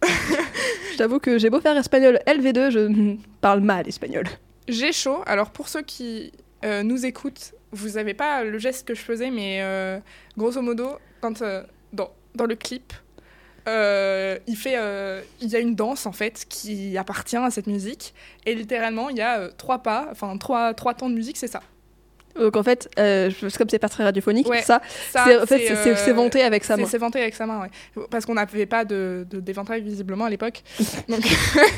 Je 0.92 0.96
t'avoue 0.98 1.18
que 1.18 1.38
j'ai 1.38 1.50
beau 1.50 1.60
faire 1.60 1.76
espagnol 1.76 2.20
LV2, 2.26 2.70
je 2.70 3.16
parle 3.40 3.60
mal 3.60 3.88
espagnol. 3.88 4.24
J'ai 4.68 4.92
chaud. 4.92 5.22
Alors, 5.26 5.50
pour 5.50 5.68
ceux 5.68 5.82
qui 5.82 6.32
euh, 6.64 6.82
nous 6.82 7.04
écoutent, 7.04 7.54
vous 7.72 7.90
n'avez 7.90 8.14
pas 8.14 8.44
le 8.44 8.58
geste 8.58 8.86
que 8.86 8.94
je 8.94 9.02
faisais, 9.02 9.30
mais 9.30 9.60
euh, 9.62 9.98
grosso 10.38 10.62
modo, 10.62 10.98
quand, 11.20 11.42
euh, 11.42 11.62
dans, 11.92 12.10
dans 12.34 12.46
le 12.46 12.54
clip, 12.54 12.92
il, 13.66 14.56
fait, 14.56 14.78
il 15.40 15.48
y 15.48 15.56
a 15.56 15.58
une 15.58 15.74
danse 15.74 16.06
en 16.06 16.12
fait 16.12 16.44
qui 16.48 16.98
appartient 16.98 17.36
à 17.36 17.50
cette 17.50 17.66
musique. 17.66 18.14
Et 18.46 18.54
littéralement, 18.54 19.08
il 19.08 19.16
y 19.16 19.22
a 19.22 19.48
trois 19.48 19.78
pas, 19.82 20.08
enfin 20.10 20.36
trois, 20.38 20.74
trois 20.74 20.94
temps 20.94 21.08
de 21.08 21.14
musique, 21.14 21.36
c'est 21.36 21.48
ça. 21.48 21.62
Donc 22.38 22.56
en 22.56 22.62
fait, 22.62 22.90
euh, 22.98 23.30
comme 23.58 23.68
c'est 23.68 23.78
pas 23.78 23.88
très 23.88 24.04
radiophonique, 24.04 24.48
Ouais, 24.48 24.62
ça, 24.62 24.80
Ça, 25.12 25.24
c'est, 25.26 25.36
en 25.40 25.46
fait, 25.46 25.58
c'est, 25.68 25.76
c'est- 25.76 25.90
euh, 25.92 25.96
c'est 25.96 26.12
vanté 26.12 26.42
avec 26.42 26.64
sa 26.64 26.76
main. 26.76 26.84
C'est 26.86 26.98
vanté 26.98 27.20
avec 27.20 27.34
sa 27.34 27.46
main, 27.46 27.60
ouais. 27.62 28.04
Parce 28.10 28.26
qu'on 28.26 28.34
n'avait 28.34 28.66
pas 28.66 28.84
de, 28.84 29.26
de 29.30 29.40
d'éventail 29.40 29.82
visiblement 29.82 30.24
à 30.24 30.30
l'époque. 30.30 30.62
Donc, 31.08 31.20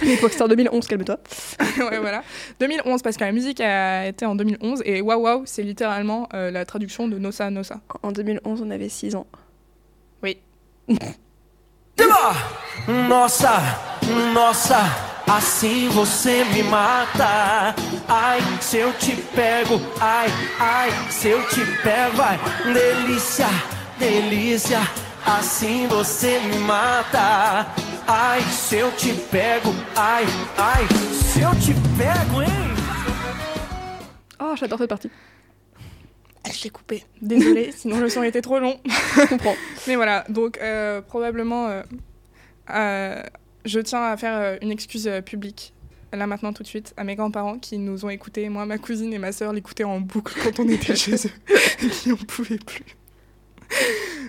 L'époque, 0.03 0.33
c'était 0.33 0.43
en 0.45 0.49
2011, 0.49 0.87
calme-toi. 0.87 1.19
ouais, 1.91 1.99
voilà. 1.99 2.23
2011, 2.61 3.03
parce 3.03 3.17
que 3.17 3.25
la 3.25 3.33
musique 3.33 3.61
a 3.61 4.07
été 4.07 4.25
en 4.25 4.35
2011. 4.35 4.83
Et 4.87 5.01
waouh 5.03 5.21
waouh, 5.23 5.43
c'est 5.47 5.63
littéralement 5.63 6.29
euh, 6.35 6.51
la 6.51 6.65
traduction 6.65 7.07
de 7.09 7.19
Nosa 7.19 7.51
Nosa. 7.51 7.81
En 8.03 8.13
2011, 8.13 8.63
on 8.65 8.71
avait 8.71 8.89
6 8.89 9.15
ans. 9.15 9.27
Oui. 10.23 10.39
Nossa, 13.09 13.61
nossa, 14.35 14.81
assim 15.27 15.89
você 15.89 16.45
me 16.45 16.63
mata. 16.65 17.75
Ai, 18.09 18.41
se 18.61 18.79
eu 18.79 18.93
te 18.95 19.17
pego, 19.35 19.81
ai, 20.01 20.29
ai, 20.61 20.91
se 21.11 21.29
eu 21.29 21.43
te 21.49 21.61
pego, 21.83 22.23
ai, 22.23 22.39
delícia, 22.73 23.47
delícia, 23.99 24.81
assim 25.25 25.87
você 25.87 26.39
me 26.41 26.59
mata. 26.59 27.67
Ai, 28.09 28.41
se 28.43 28.77
eu 28.77 28.91
te 28.93 29.13
pego, 29.31 29.75
ai, 29.97 30.25
ai, 30.57 30.87
se 31.13 31.41
eu 31.41 31.51
te 31.57 31.75
pego, 31.99 32.43
hein? 32.43 32.75
Oh, 34.39 34.55
j'adore 34.55 34.79
cette 34.79 34.89
partie. 34.91 35.11
Ah, 36.45 36.51
Je 36.53 36.63
l'ai 36.65 36.71
coupé. 36.71 37.05
Désolée, 37.21 37.73
sinon 37.77 37.99
le 37.99 38.09
son 38.09 38.23
était 38.23 38.43
trop 38.43 38.59
long. 38.61 38.79
Je 39.17 39.27
comprends. 39.27 39.57
Mais 39.89 39.97
voilà, 39.97 40.25
donc 40.29 40.59
euh, 40.59 41.01
probablement, 41.01 41.67
euh, 41.69 41.83
euh, 42.71 43.23
je 43.67 43.81
tiens 43.81 44.03
à 44.03 44.17
faire 44.17 44.37
euh, 44.37 44.57
une 44.63 44.71
excuse 44.71 45.07
euh, 45.09 45.21
publique, 45.21 45.75
là 46.13 46.27
maintenant 46.27 46.53
tout 46.53 46.63
de 46.63 46.69
suite, 46.69 46.95
à 46.97 47.05
mes 47.05 47.17
grands-parents 47.17 47.59
qui 47.59 47.79
nous 47.79 48.05
ont 48.05 48.11
écoutés. 48.11 48.49
Moi, 48.49 48.65
ma 48.65 48.79
cousine 48.79 49.13
et 49.13 49.19
ma 49.19 49.33
sœur 49.33 49.53
l'écoutaient 49.53 49.85
en 49.85 50.01
boucle 50.01 50.35
quand 50.43 50.61
on 50.61 50.69
était 50.69 50.97
chez 50.97 51.15
eux 51.15 51.55
et 51.83 51.89
qui 51.89 52.09
n'en 52.09 52.17
pouvaient 52.17 52.59
plus. 52.59 52.85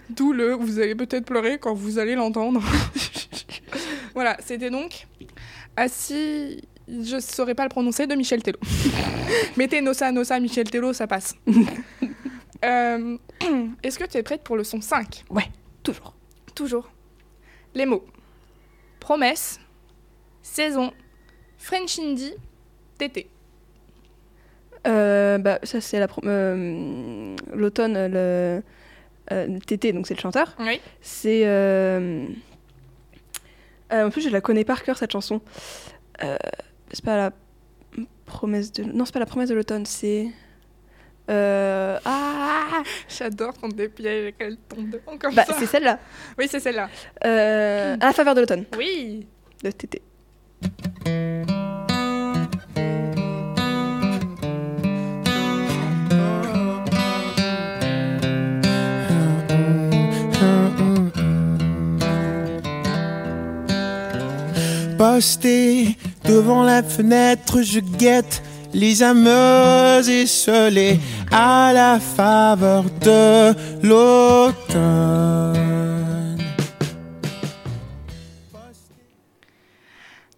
D'où 0.10 0.34
le 0.34 0.53
vous 0.53 0.79
allez 0.79 0.96
peut-être 0.96 1.25
pleurer 1.25 1.60
quand 1.60 1.74
vous 1.74 2.00
allez 2.00 2.15
l'entendre. 2.15 2.62
voilà, 4.15 4.36
c'était 4.44 4.72
donc 4.72 5.06
Assis, 5.75 6.63
je 6.88 7.20
saurais 7.20 7.53
pas 7.53 7.63
le 7.63 7.70
prononcer, 7.70 8.08
de 8.08 8.15
Michel 8.15 8.41
Tello. 8.41 8.58
Mettez 9.58 9.82
Nossa 9.82 10.12
Nossa 10.12 10.39
Michel 10.39 10.70
Tello, 10.70 10.91
ça 10.91 11.06
passe. 11.06 11.36
Euh, 12.65 13.17
Est-ce 13.84 14.00
que 14.00 14.06
tu 14.06 14.17
es 14.17 14.24
prête 14.24 14.44
pour 14.44 14.58
le 14.58 14.63
son 14.63 14.82
5 14.82 15.25
Toujours. 15.84 16.15
Toujours. 16.56 16.89
Les 17.75 17.86
mots. 17.86 18.03
Promesse, 19.08 19.62
saison, 20.42 20.92
French 21.58 21.98
Indie, 21.98 22.34
tété. 22.98 23.30
Euh, 24.86 25.38
bah, 25.38 25.60
ça, 25.64 25.80
c'est 25.80 25.98
la 25.98 26.08
euh, 26.26 27.34
l'automne, 27.54 27.94
le 27.94 28.62
euh, 29.32 29.60
Tété, 29.66 29.94
donc 29.94 30.08
c'est 30.08 30.14
le 30.14 30.20
chanteur. 30.20 30.58
Oui. 30.60 30.82
C'est. 31.00 31.44
euh, 31.46 32.26
euh, 33.94 34.08
en 34.08 34.10
plus, 34.10 34.24
je 34.24 34.28
la 34.28 34.42
connais 34.42 34.66
par 34.66 34.84
cœur 34.84 34.98
cette 34.98 35.14
chanson. 35.14 35.40
Euh, 36.22 36.36
c'est 36.92 37.06
pas 37.06 37.16
la 37.16 37.32
promesse 38.26 38.74
de. 38.74 38.84
Non, 38.84 39.06
c'est 39.06 39.14
pas 39.14 39.20
la 39.20 39.26
promesse 39.26 39.48
de 39.48 39.56
l'automne, 39.56 39.86
c'est. 39.86 40.28
Euh, 41.30 41.98
Ah 42.06 42.84
J'adore 43.10 43.54
quand 43.60 43.74
des 43.74 43.90
pièges 43.90 44.28
et 44.28 44.34
qu'elles 44.34 44.58
tombent 44.70 44.90
devant 44.90 45.18
comme 45.18 45.34
Bah, 45.36 45.44
ça. 45.46 45.56
c'est 45.60 45.66
celle-là. 45.66 46.00
Oui, 46.38 46.48
c'est 46.50 46.60
celle-là. 46.60 46.90
Euh, 47.26 47.98
À 48.00 48.06
la 48.08 48.14
faveur 48.14 48.36
de 48.36 48.42
l'automne, 48.42 48.66
Oui. 48.78 49.28
de 49.64 49.72
Tété. 49.72 50.02
Posté 64.98 65.96
devant 66.26 66.64
la 66.64 66.82
fenêtre, 66.84 67.62
je 67.62 67.80
guette 67.80 68.42
les 68.74 69.04
ameuses 69.04 70.10
esselées 70.10 71.00
à 71.32 71.72
la 71.74 72.00
faveur 72.00 72.84
de 73.02 73.54
l'automne. 73.88 75.56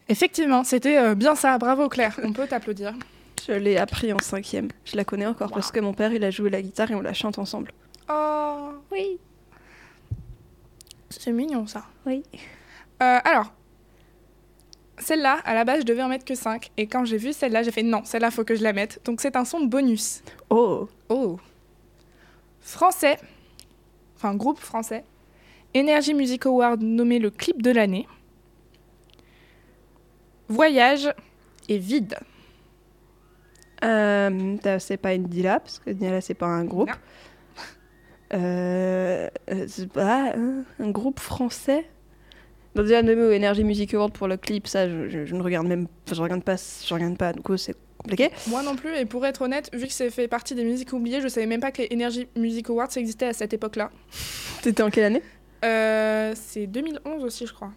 Effectivement, 0.07 0.63
c'était 0.63 0.97
euh, 0.97 1.15
bien 1.15 1.35
ça. 1.35 1.57
Bravo 1.57 1.87
Claire. 1.87 2.19
On 2.23 2.33
peut 2.33 2.47
t'applaudir. 2.47 2.93
Je 3.47 3.53
l'ai 3.53 3.77
appris 3.77 4.11
en 4.11 4.19
cinquième. 4.19 4.69
Je 4.85 4.95
la 4.97 5.05
connais 5.05 5.27
encore 5.27 5.51
parce 5.51 5.71
que 5.71 5.79
mon 5.79 5.93
père, 5.93 6.11
il 6.13 6.23
a 6.23 6.31
joué 6.31 6.49
la 6.49 6.61
guitare 6.61 6.91
et 6.91 6.95
on 6.95 7.01
la 7.01 7.13
chante 7.13 7.37
ensemble. 7.39 7.71
Oh, 8.09 8.69
Oui. 8.91 9.19
c'est 11.09 11.31
mignon 11.31 11.67
ça. 11.67 11.83
Oui. 12.05 12.23
Euh, 13.03 13.19
alors, 13.23 13.53
celle-là, 14.99 15.39
à 15.45 15.53
la 15.53 15.63
base, 15.63 15.81
je 15.81 15.85
devais 15.85 16.03
en 16.03 16.09
mettre 16.09 16.25
que 16.25 16.35
5. 16.35 16.71
Et 16.77 16.87
quand 16.87 17.05
j'ai 17.05 17.17
vu 17.17 17.33
celle-là, 17.33 17.63
j'ai 17.63 17.71
fait 17.71 17.83
non, 17.83 18.03
celle-là, 18.03 18.31
faut 18.31 18.43
que 18.43 18.55
je 18.55 18.63
la 18.63 18.73
mette. 18.73 19.01
Donc 19.05 19.21
c'est 19.21 19.35
un 19.35 19.45
son 19.45 19.61
bonus. 19.61 20.21
Oh. 20.49 20.87
Oh. 21.09 21.39
Français, 22.61 23.17
enfin 24.15 24.35
groupe 24.35 24.59
français, 24.59 25.03
Energy 25.75 26.13
Music 26.13 26.45
Award 26.45 26.81
nommé 26.81 27.19
le 27.19 27.29
clip 27.29 27.61
de 27.61 27.71
l'année. 27.71 28.07
Voyage 30.47 31.13
et 31.67 31.77
vide. 31.77 32.17
Euh, 33.83 34.57
c'est 34.79 34.97
pas 34.97 35.13
une 35.13 35.23
Dila, 35.23 35.59
parce 35.59 35.79
que 35.79 35.91
Dila, 35.91 36.21
c'est 36.21 36.33
pas 36.33 36.47
un 36.47 36.65
groupe. 36.65 36.91
Euh, 38.31 39.27
euh, 39.49 39.65
c'est 39.67 39.91
pas 39.91 40.33
un 40.35 40.89
groupe 40.91 41.19
français? 41.19 41.89
Donc 42.75 42.85
déjà, 42.85 43.01
nommé 43.01 43.21
au 43.23 43.31
Energy 43.35 43.63
Music 43.63 43.93
Award 43.93 44.13
pour 44.13 44.27
le 44.27 44.37
clip, 44.37 44.67
ça, 44.67 44.87
je, 44.87 45.09
je- 45.09 45.25
je 45.25 45.35
ne 45.35 45.41
regarde 45.41 45.67
même 45.67 45.87
je 46.11 46.21
regarde 46.21 46.43
pas, 46.43 46.55
je 46.55 46.93
regarde 46.93 47.17
pas, 47.17 47.33
du 47.33 47.41
coup, 47.41 47.57
c'est 47.57 47.75
compliqué. 47.97 48.29
Moi 48.47 48.61
non 48.63 48.75
plus, 48.75 48.95
et 48.95 49.05
pour 49.05 49.25
être 49.25 49.41
honnête, 49.41 49.69
vu 49.73 49.87
que 49.87 49.93
ça 49.93 50.09
fait 50.09 50.27
partie 50.27 50.53
des 50.55 50.63
musiques 50.63 50.93
oubliées, 50.93 51.19
je 51.21 51.27
savais 51.27 51.47
même 51.47 51.59
pas 51.61 51.71
que 51.71 51.81
les 51.81 51.89
Energy 51.93 52.27
Music 52.35 52.69
Awards 52.69 52.91
ça 52.91 52.99
existait 52.99 53.25
à 53.27 53.33
cette 53.33 53.53
époque-là. 53.53 53.89
T'étais 54.61 54.83
en 54.83 54.89
quelle 54.89 55.05
année? 55.05 55.23
Euh, 55.65 56.33
c'est 56.35 56.67
2011 56.67 57.23
aussi, 57.23 57.45
je 57.47 57.53
crois. 57.53 57.71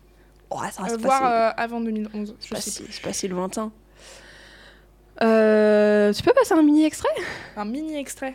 Oh, 0.50 0.58
ça, 0.70 0.82
Euh, 0.82 0.86
c'est 0.90 1.00
voire 1.00 1.24
euh, 1.24 1.50
avant 1.56 1.80
2011, 1.80 2.36
je 2.38 2.46
c'est 2.46 2.54
pas 2.54 2.60
si- 2.60 2.84
c'est 2.90 3.02
pas 3.02 3.12
si 3.14 3.26
lointain. 3.28 3.72
Euh, 5.22 6.12
tu 6.12 6.22
peux 6.22 6.32
passer 6.32 6.52
un 6.54 6.62
mini 6.62 6.84
extrait? 6.84 7.08
Un 7.56 7.64
mini 7.64 7.96
extrait. 7.96 8.34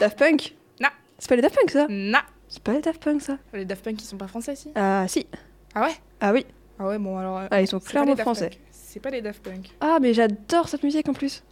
Daft 0.00 0.18
Punk? 0.18 0.54
Non. 0.80 0.88
C'est 1.18 1.28
pas 1.28 1.36
les 1.36 1.42
Daft 1.42 1.54
Punk, 1.56 1.70
ça? 1.70 1.86
Na 1.88 2.22
C'est 2.48 2.62
pas 2.62 2.72
les 2.74 2.80
Daft 2.80 3.02
Punk, 3.02 3.22
ça 3.22 3.38
Les 3.52 3.64
Daft 3.64 3.84
Punk, 3.84 4.00
ils 4.00 4.04
sont 4.04 4.16
pas 4.16 4.28
français, 4.28 4.54
si 4.56 4.70
Ah, 4.74 5.04
si. 5.08 5.26
Ah 5.74 5.82
ouais 5.82 5.94
Ah 6.20 6.32
oui. 6.32 6.46
Ah 6.78 6.86
ouais, 6.88 6.98
bon 6.98 7.16
alors... 7.18 7.38
euh, 7.38 7.46
Ah, 7.50 7.60
ils 7.60 7.66
sont 7.66 7.80
clairement 7.80 8.16
français. 8.16 8.50
C'est 8.70 9.00
pas 9.00 9.10
les 9.10 9.20
Daft 9.22 9.42
Punk. 9.42 9.70
Ah, 9.80 9.98
mais 10.00 10.14
j'adore 10.14 10.68
cette 10.68 10.82
musique 10.82 11.08
en 11.08 11.12
plus. 11.12 11.42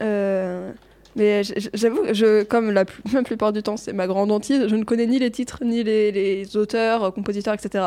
Euh, 0.00 0.72
mais 1.16 1.42
j'avoue, 1.74 2.02
je, 2.12 2.44
comme 2.44 2.70
la, 2.70 2.84
plus- 2.84 3.02
la 3.12 3.22
plupart 3.22 3.52
du 3.52 3.62
temps, 3.62 3.76
c'est 3.76 3.92
ma 3.92 4.06
grande 4.06 4.30
hantise, 4.30 4.68
je 4.68 4.76
ne 4.76 4.84
connais 4.84 5.06
ni 5.06 5.18
les 5.18 5.30
titres, 5.30 5.58
ni 5.64 5.82
les, 5.82 6.12
les 6.12 6.56
auteurs, 6.56 7.02
euh, 7.04 7.10
compositeurs, 7.10 7.54
etc. 7.54 7.86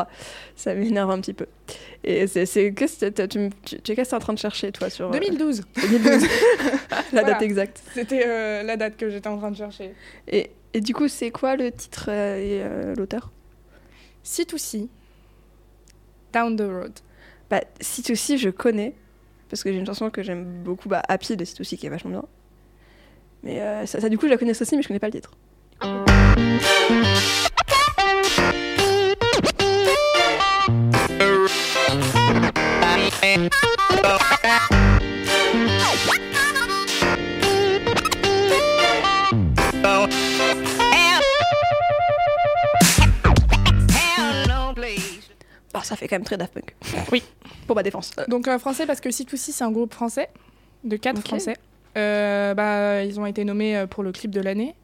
Ça 0.56 0.74
m'énerve 0.74 1.10
un 1.10 1.20
petit 1.20 1.32
peu. 1.32 1.46
Et 2.04 2.26
c'est. 2.26 2.74
Qu'est-ce 2.74 3.06
que 3.06 3.26
tu, 3.26 3.50
t'es 3.80 4.14
en 4.14 4.18
train 4.18 4.32
de 4.34 4.38
chercher, 4.38 4.72
toi, 4.72 4.90
sur. 4.90 5.08
euh, 5.08 5.12
2012 5.12 5.62
2012. 5.76 6.22
La 6.90 7.20
Voilà. 7.22 7.28
date 7.34 7.42
exacte. 7.42 7.82
C'était 7.94 8.24
euh, 8.26 8.62
la 8.62 8.76
date 8.76 8.96
que 8.96 9.08
j'étais 9.08 9.28
en 9.28 9.38
train 9.38 9.50
de 9.50 9.56
chercher. 9.56 9.94
Et, 10.28 10.50
et 10.74 10.80
du 10.80 10.94
coup, 10.94 11.08
c'est 11.08 11.30
quoi 11.30 11.56
le 11.56 11.70
titre 11.70 12.06
euh, 12.08 12.36
et 12.36 12.62
euh, 12.62 12.94
l'auteur? 12.94 13.30
C2C, 14.24 14.88
Down 16.32 16.56
the 16.56 16.62
Road. 16.62 16.92
Bah, 17.50 17.60
C2C, 17.80 18.38
je 18.38 18.48
connais, 18.48 18.94
parce 19.50 19.62
que 19.62 19.70
j'ai 19.72 19.78
une 19.78 19.86
chanson 19.86 20.10
que 20.10 20.22
j'aime 20.22 20.62
beaucoup, 20.62 20.88
bah, 20.88 21.02
Happy 21.08 21.36
de 21.36 21.44
C2C 21.44 21.76
qui 21.76 21.86
est 21.86 21.90
vachement 21.90 22.10
bien. 22.10 22.24
Mais 23.42 23.60
euh, 23.60 23.86
ça, 23.86 24.00
ça, 24.00 24.08
du 24.08 24.16
coup, 24.16 24.26
je 24.26 24.30
la 24.30 24.38
connais 24.38 24.58
aussi, 24.58 24.76
mais 24.76 24.82
je 24.82 24.88
connais 24.88 25.00
pas 25.00 25.08
le 25.08 25.12
titre. 25.12 25.32
Ça 45.92 45.96
fait 45.96 46.08
quand 46.08 46.16
même 46.16 46.24
très 46.24 46.38
Daft 46.38 46.54
Punk. 46.54 46.74
Oui. 47.12 47.22
Pour 47.66 47.76
ma 47.76 47.82
défense. 47.82 48.12
Euh, 48.18 48.24
Donc 48.26 48.48
euh, 48.48 48.58
français 48.58 48.86
parce 48.86 49.00
que 49.02 49.10
C2C 49.10 49.36
c'est 49.52 49.62
un 49.64 49.70
groupe 49.70 49.92
français 49.92 50.28
de 50.84 50.96
quatre 50.96 51.18
Ok. 51.18 51.26
français. 51.26 51.54
Euh, 51.98 52.54
bah, 52.54 53.04
ils 53.04 53.20
ont 53.20 53.26
été 53.26 53.44
nommés 53.44 53.76
euh, 53.76 53.86
pour 53.86 54.02
le 54.02 54.10
clip 54.12 54.30
de 54.30 54.40
l'année. 54.40 54.74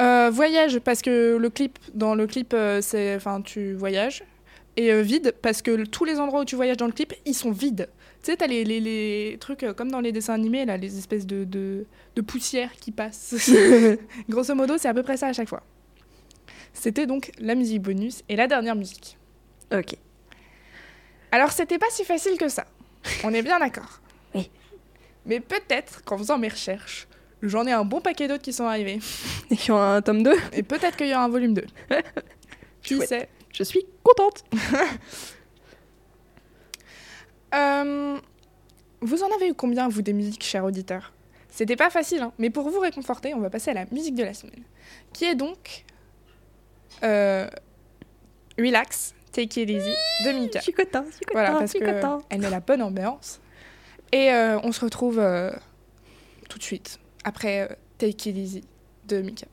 Euh, 0.00 0.30
voyage 0.32 0.80
parce 0.80 1.00
que 1.00 1.36
le 1.36 1.48
clip 1.50 1.78
dans 1.94 2.16
le 2.16 2.26
clip 2.26 2.56
c'est 2.80 3.14
enfin 3.14 3.40
tu 3.40 3.74
voyages 3.74 4.24
et 4.76 4.90
euh, 4.92 5.00
vide 5.02 5.32
parce 5.42 5.62
que 5.62 5.84
tous 5.84 6.04
les 6.04 6.18
endroits 6.18 6.40
où 6.40 6.44
tu 6.44 6.56
voyages 6.56 6.78
dans 6.78 6.86
le 6.86 6.92
clip 6.92 7.14
ils 7.24 7.34
sont 7.34 7.52
vides. 7.52 7.88
Tu 8.24 8.30
sais 8.32 8.36
t'as 8.36 8.48
les, 8.48 8.64
les, 8.64 8.80
les 8.80 9.36
trucs 9.38 9.62
euh, 9.62 9.72
comme 9.74 9.92
dans 9.92 10.00
les 10.00 10.10
dessins 10.10 10.34
animés 10.34 10.64
là 10.64 10.76
les 10.76 10.98
espèces 10.98 11.24
de, 11.26 11.44
de, 11.44 11.86
de 12.16 12.20
poussière 12.20 12.72
qui 12.80 12.90
passent. 12.90 13.36
Grosso 14.28 14.54
modo 14.56 14.74
c'est 14.76 14.88
à 14.88 14.94
peu 14.94 15.04
près 15.04 15.16
ça 15.16 15.28
à 15.28 15.32
chaque 15.32 15.48
fois. 15.48 15.62
C'était 16.72 17.06
donc 17.06 17.30
la 17.38 17.54
musique 17.54 17.82
bonus 17.82 18.22
et 18.28 18.34
la 18.34 18.48
dernière 18.48 18.74
musique. 18.74 19.16
Ok. 19.72 19.94
Alors, 21.32 21.50
c'était 21.50 21.78
pas 21.78 21.90
si 21.90 22.04
facile 22.04 22.36
que 22.38 22.48
ça. 22.48 22.66
On 23.24 23.32
est 23.34 23.42
bien 23.42 23.58
d'accord. 23.58 24.00
Oui. 24.34 24.48
Mais 25.26 25.40
peut-être 25.40 26.04
qu'en 26.04 26.16
faisant 26.18 26.38
mes 26.38 26.48
recherches, 26.48 27.08
j'en 27.42 27.66
ai 27.66 27.72
un 27.72 27.84
bon 27.84 28.00
paquet 28.00 28.28
d'autres 28.28 28.42
qui 28.42 28.52
sont 28.52 28.66
arrivés. 28.66 29.00
Et 29.50 29.56
qui 29.56 29.72
ont 29.72 29.80
un 29.80 30.00
tome 30.02 30.22
2. 30.22 30.34
Et 30.52 30.62
peut-être 30.62 30.96
qu'il 30.96 31.08
y 31.08 31.14
aura 31.14 31.24
un 31.24 31.28
volume 31.28 31.54
2. 31.54 31.64
qui 32.82 32.94
Chouette. 32.96 33.08
sait? 33.08 33.28
Je 33.52 33.64
suis 33.64 33.84
contente. 34.04 34.44
Euh, 37.54 38.18
Vous 39.00 39.22
en 39.22 39.34
avez 39.36 39.48
eu 39.48 39.54
combien, 39.54 39.88
vous, 39.88 40.00
des 40.02 40.12
musiques, 40.12 40.42
chers 40.44 40.64
auditeurs? 40.64 41.12
C'était 41.50 41.76
pas 41.76 41.90
facile, 41.90 42.22
hein, 42.22 42.32
mais 42.38 42.48
pour 42.48 42.70
vous 42.70 42.78
réconforter, 42.80 43.34
on 43.34 43.40
va 43.40 43.50
passer 43.50 43.70
à 43.72 43.74
la 43.74 43.84
musique 43.92 44.14
de 44.14 44.24
la 44.24 44.32
semaine. 44.32 44.62
Qui 45.12 45.26
est 45.26 45.34
donc. 45.34 45.84
euh, 47.02 47.46
Relax, 48.58 49.14
Take 49.32 49.62
It 49.62 49.70
Easy 49.70 49.90
de 50.24 50.32
Mika. 50.32 50.58
Je 50.58 50.64
suis 50.64 50.72
contente, 50.72 51.06
je 51.10 51.16
suis 51.16 51.24
contente, 51.24 51.32
Voilà, 51.32 51.52
parce 51.58 51.70
suis 51.70 51.80
que 51.80 51.84
contente. 52.00 52.24
elle 52.30 52.40
met 52.40 52.50
la 52.50 52.60
bonne 52.60 52.82
ambiance. 52.82 53.40
Et 54.12 54.30
euh, 54.30 54.58
on 54.62 54.72
se 54.72 54.80
retrouve 54.84 55.18
euh, 55.18 55.50
tout 56.48 56.58
de 56.58 56.62
suite, 56.62 56.98
après 57.24 57.62
euh, 57.70 57.74
Take 57.98 58.28
It 58.30 58.36
Easy 58.36 58.64
de 59.08 59.22
Mika. 59.22 59.46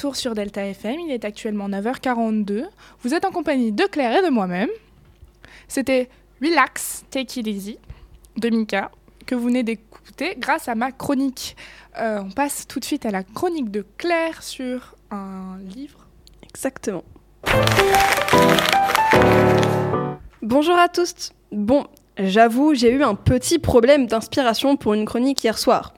Sur 0.00 0.34
Delta 0.34 0.64
FM, 0.66 0.98
il 1.00 1.12
est 1.12 1.26
actuellement 1.26 1.68
9h42. 1.68 2.64
Vous 3.02 3.14
êtes 3.14 3.26
en 3.26 3.30
compagnie 3.30 3.70
de 3.70 3.84
Claire 3.84 4.16
et 4.16 4.24
de 4.24 4.30
moi-même. 4.30 4.70
C'était 5.68 6.08
Relax, 6.42 7.04
Take 7.10 7.40
It 7.40 7.46
Easy 7.46 7.78
de 8.36 8.48
Mika, 8.48 8.90
que 9.26 9.34
vous 9.34 9.44
venez 9.44 9.62
d'écouter 9.62 10.36
grâce 10.38 10.68
à 10.68 10.74
ma 10.74 10.90
chronique. 10.90 11.54
Euh, 11.98 12.22
on 12.24 12.30
passe 12.30 12.66
tout 12.66 12.80
de 12.80 12.84
suite 12.84 13.04
à 13.04 13.10
la 13.10 13.22
chronique 13.22 13.70
de 13.70 13.84
Claire 13.98 14.42
sur 14.42 14.96
un 15.10 15.58
livre. 15.58 16.06
Exactement. 16.48 17.04
Bonjour 20.40 20.76
à 20.76 20.88
tous. 20.88 21.32
Bon, 21.52 21.86
j'avoue, 22.16 22.74
j'ai 22.74 22.90
eu 22.90 23.02
un 23.02 23.14
petit 23.14 23.58
problème 23.58 24.06
d'inspiration 24.06 24.76
pour 24.76 24.94
une 24.94 25.04
chronique 25.04 25.44
hier 25.44 25.58
soir. 25.58 25.92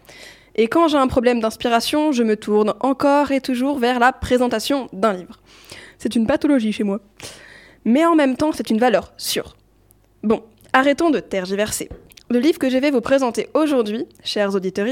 Et 0.54 0.68
quand 0.68 0.88
j'ai 0.88 0.98
un 0.98 1.06
problème 1.06 1.40
d'inspiration, 1.40 2.12
je 2.12 2.22
me 2.22 2.36
tourne 2.36 2.74
encore 2.80 3.32
et 3.32 3.40
toujours 3.40 3.78
vers 3.78 3.98
la 3.98 4.12
présentation 4.12 4.88
d'un 4.92 5.14
livre. 5.14 5.40
C'est 5.98 6.14
une 6.14 6.26
pathologie 6.26 6.72
chez 6.72 6.84
moi. 6.84 7.00
Mais 7.84 8.04
en 8.04 8.14
même 8.14 8.36
temps, 8.36 8.52
c'est 8.52 8.70
une 8.70 8.78
valeur 8.78 9.12
sûre. 9.16 9.56
Bon, 10.22 10.42
arrêtons 10.72 11.10
de 11.10 11.20
tergiverser. 11.20 11.88
Le 12.30 12.38
livre 12.38 12.58
que 12.58 12.70
je 12.70 12.78
vais 12.78 12.90
vous 12.90 13.00
présenter 13.00 13.48
aujourd'hui, 13.54 14.06
chers 14.24 14.54
auditeurs, 14.54 14.86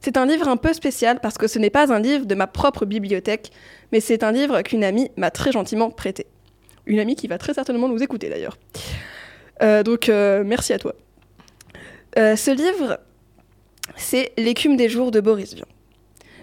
c'est 0.00 0.16
un 0.16 0.26
livre 0.26 0.48
un 0.48 0.56
peu 0.56 0.72
spécial 0.72 1.20
parce 1.20 1.36
que 1.36 1.46
ce 1.46 1.58
n'est 1.58 1.70
pas 1.70 1.92
un 1.92 2.00
livre 2.00 2.24
de 2.24 2.34
ma 2.34 2.46
propre 2.46 2.86
bibliothèque, 2.86 3.50
mais 3.92 4.00
c'est 4.00 4.22
un 4.22 4.32
livre 4.32 4.62
qu'une 4.62 4.84
amie 4.84 5.10
m'a 5.16 5.30
très 5.30 5.52
gentiment 5.52 5.90
prêté. 5.90 6.26
Une 6.86 6.98
amie 6.98 7.16
qui 7.16 7.26
va 7.26 7.36
très 7.36 7.54
certainement 7.54 7.88
nous 7.88 8.02
écouter 8.02 8.28
d'ailleurs. 8.28 8.56
Euh, 9.62 9.82
donc 9.82 10.08
euh, 10.08 10.42
merci 10.44 10.72
à 10.72 10.78
toi. 10.78 10.94
Euh, 12.18 12.34
ce 12.34 12.50
livre, 12.50 12.98
c'est 13.96 14.32
L'écume 14.36 14.76
des 14.76 14.88
jours 14.88 15.10
de 15.10 15.20
Boris 15.20 15.54
Vian. 15.54 15.66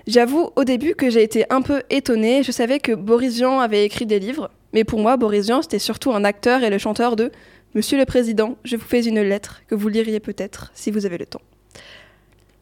J'avoue 0.08 0.52
au 0.56 0.64
début 0.64 0.96
que 0.96 1.10
j'ai 1.10 1.24
été 1.24 1.46
un 1.50 1.62
peu 1.62 1.84
étonnée. 1.90 2.42
Je 2.44 2.52
savais 2.52 2.80
que 2.80 2.94
Boris 2.94 3.36
Vian 3.36 3.60
avait 3.60 3.84
écrit 3.84 4.06
des 4.06 4.20
livres, 4.20 4.50
mais 4.74 4.84
pour 4.84 5.00
moi, 5.00 5.18
Boris 5.18 5.48
Vian, 5.48 5.62
c'était 5.62 5.80
surtout 5.80 6.12
un 6.14 6.24
acteur 6.24 6.64
et 6.64 6.70
le 6.70 6.78
chanteur 6.78 7.16
de 7.16 7.32
Monsieur 7.76 7.98
le 7.98 8.06
Président, 8.06 8.58
je 8.64 8.76
vous 8.76 8.86
fais 8.86 9.06
une 9.06 9.22
lettre 9.22 9.62
que 9.68 9.76
vous 9.76 9.90
liriez 9.90 10.20
peut-être 10.20 10.72
si 10.74 10.90
vous 10.90 11.06
avez 11.06 11.18
le 11.18 11.26
temps. 11.26 11.42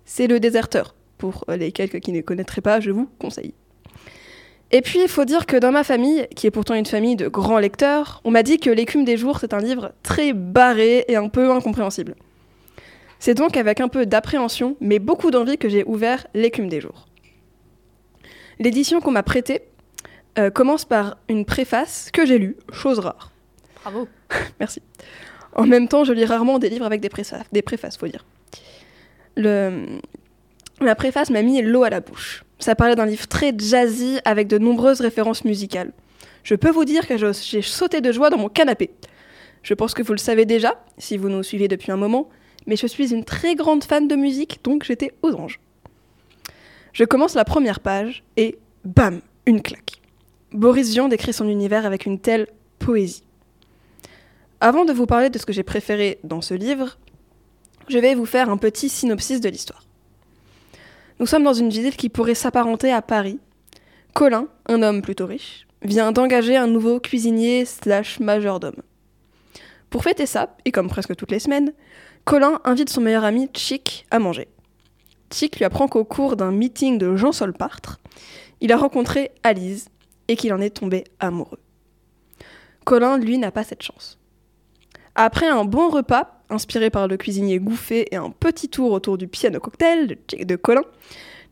C'est 0.03 0.27
le 0.27 0.39
déserteur 0.39 0.95
Pour 1.17 1.45
les 1.47 1.71
quelques 1.71 1.99
qui 1.99 2.11
ne 2.11 2.21
connaîtraient 2.21 2.61
pas, 2.61 2.79
je 2.79 2.91
vous 2.91 3.07
conseille. 3.19 3.53
Et 4.71 4.81
puis, 4.81 4.99
il 5.01 5.07
faut 5.07 5.25
dire 5.25 5.45
que 5.45 5.57
dans 5.57 5.71
ma 5.71 5.83
famille, 5.83 6.27
qui 6.35 6.47
est 6.47 6.51
pourtant 6.51 6.73
une 6.73 6.85
famille 6.85 7.15
de 7.15 7.27
grands 7.27 7.59
lecteurs, 7.59 8.21
on 8.25 8.31
m'a 8.31 8.43
dit 8.43 8.59
que 8.59 8.69
L'écume 8.69 9.05
des 9.05 9.15
jours, 9.15 9.39
c'est 9.39 9.53
un 9.53 9.59
livre 9.59 9.93
très 10.03 10.33
barré 10.33 11.05
et 11.07 11.15
un 11.15 11.29
peu 11.29 11.51
incompréhensible. 11.51 12.15
C'est 13.19 13.33
donc 13.33 13.57
avec 13.57 13.81
un 13.81 13.87
peu 13.87 14.05
d'appréhension, 14.05 14.75
mais 14.79 14.99
beaucoup 14.99 15.31
d'envie 15.31 15.57
que 15.57 15.69
j'ai 15.69 15.83
ouvert 15.85 16.27
L'écume 16.33 16.69
des 16.69 16.81
jours. 16.81 17.07
L'édition 18.59 19.01
qu'on 19.01 19.11
m'a 19.11 19.23
prêtée 19.23 19.63
euh, 20.37 20.49
commence 20.49 20.85
par 20.85 21.17
une 21.29 21.45
préface 21.45 22.09
que 22.11 22.25
j'ai 22.25 22.37
lue, 22.37 22.57
chose 22.71 22.99
rare. 22.99 23.31
Bravo. 23.81 24.07
Merci. 24.59 24.81
En 25.53 25.65
même 25.65 25.87
temps, 25.87 26.03
je 26.03 26.13
lis 26.13 26.25
rarement 26.25 26.59
des 26.59 26.69
livres 26.69 26.85
avec 26.85 27.01
des 27.01 27.09
préfaces, 27.09 27.43
des 27.51 27.61
préfaces 27.61 27.97
faut 27.97 28.07
dire. 28.07 28.25
Le... 29.35 29.85
La 30.81 30.95
préface 30.95 31.29
m'a 31.29 31.41
mis 31.41 31.61
l'eau 31.61 31.83
à 31.83 31.89
la 31.89 32.01
bouche. 32.01 32.43
Ça 32.59 32.75
parlait 32.75 32.95
d'un 32.95 33.05
livre 33.05 33.27
très 33.27 33.53
jazzy 33.57 34.19
avec 34.25 34.47
de 34.47 34.57
nombreuses 34.57 34.99
références 34.99 35.45
musicales. 35.45 35.93
Je 36.43 36.55
peux 36.55 36.69
vous 36.69 36.83
dire 36.83 37.07
que 37.07 37.15
j'ai 37.17 37.61
sauté 37.61 38.01
de 38.01 38.11
joie 38.11 38.29
dans 38.29 38.37
mon 38.37 38.49
canapé. 38.49 38.91
Je 39.63 39.73
pense 39.73 39.93
que 39.93 40.03
vous 40.03 40.11
le 40.11 40.19
savez 40.19 40.45
déjà, 40.45 40.83
si 40.97 41.17
vous 41.17 41.29
nous 41.29 41.43
suivez 41.43 41.67
depuis 41.67 41.91
un 41.91 41.97
moment, 41.97 42.29
mais 42.67 42.75
je 42.75 42.87
suis 42.87 43.13
une 43.13 43.23
très 43.23 43.55
grande 43.55 43.83
fan 43.83 44.07
de 44.07 44.15
musique, 44.15 44.59
donc 44.63 44.83
j'étais 44.83 45.13
aux 45.21 45.33
anges. 45.33 45.59
Je 46.93 47.03
commence 47.03 47.35
la 47.35 47.45
première 47.45 47.79
page 47.79 48.23
et 48.37 48.57
bam, 48.83 49.21
une 49.45 49.61
claque. 49.61 50.01
Boris 50.51 50.91
Vian 50.91 51.07
décrit 51.07 51.33
son 51.33 51.49
univers 51.49 51.85
avec 51.85 52.05
une 52.05 52.19
telle 52.19 52.47
poésie. 52.79 53.23
Avant 54.61 54.85
de 54.85 54.93
vous 54.93 55.05
parler 55.05 55.29
de 55.29 55.37
ce 55.37 55.45
que 55.45 55.53
j'ai 55.53 55.63
préféré 55.63 56.19
dans 56.23 56.41
ce 56.41 56.53
livre, 56.53 56.97
je 57.89 57.99
vais 57.99 58.15
vous 58.15 58.25
faire 58.25 58.49
un 58.49 58.57
petit 58.57 58.89
synopsis 58.89 59.41
de 59.41 59.49
l'histoire. 59.49 59.83
Nous 61.19 61.25
sommes 61.25 61.43
dans 61.43 61.53
une 61.53 61.69
ville 61.69 61.95
qui 61.95 62.09
pourrait 62.09 62.35
s'apparenter 62.35 62.91
à 62.91 63.01
Paris. 63.01 63.39
Colin, 64.13 64.47
un 64.67 64.81
homme 64.81 65.01
plutôt 65.01 65.25
riche, 65.25 65.67
vient 65.81 66.11
d'engager 66.11 66.55
un 66.55 66.67
nouveau 66.67 66.99
cuisinier 66.99 67.65
slash 67.65 68.19
majordome. 68.19 68.81
Pour 69.89 70.03
fêter 70.03 70.25
ça, 70.25 70.55
et 70.65 70.71
comme 70.71 70.89
presque 70.89 71.15
toutes 71.15 71.31
les 71.31 71.39
semaines, 71.39 71.73
Colin 72.25 72.59
invite 72.63 72.89
son 72.89 73.01
meilleur 73.01 73.23
ami 73.23 73.49
Chick 73.53 74.07
à 74.09 74.17
manger. 74.17 74.47
Chick 75.31 75.57
lui 75.57 75.65
apprend 75.65 75.87
qu'au 75.87 76.03
cours 76.03 76.35
d'un 76.35 76.51
meeting 76.51 76.97
de 76.97 77.15
Jean 77.15 77.31
Solpartre, 77.31 77.99
il 78.61 78.71
a 78.71 78.77
rencontré 78.77 79.31
Alice 79.43 79.89
et 80.27 80.35
qu'il 80.35 80.51
en 80.51 80.59
est 80.59 80.71
tombé 80.71 81.03
amoureux. 81.19 81.59
Colin, 82.83 83.19
lui, 83.19 83.37
n'a 83.37 83.51
pas 83.51 83.63
cette 83.63 83.83
chance. 83.83 84.17
Après 85.13 85.47
un 85.47 85.65
bon 85.65 85.89
repas, 85.89 86.41
inspiré 86.49 86.89
par 86.89 87.07
le 87.07 87.15
cuisinier 87.17 87.59
Gouffé 87.59 88.07
et 88.11 88.15
un 88.15 88.31
petit 88.31 88.69
tour 88.69 88.91
autour 88.91 89.19
du 89.19 89.27
piano 89.27 89.59
cocktail 89.59 90.17
de, 90.27 90.55
Colin, 90.55 90.83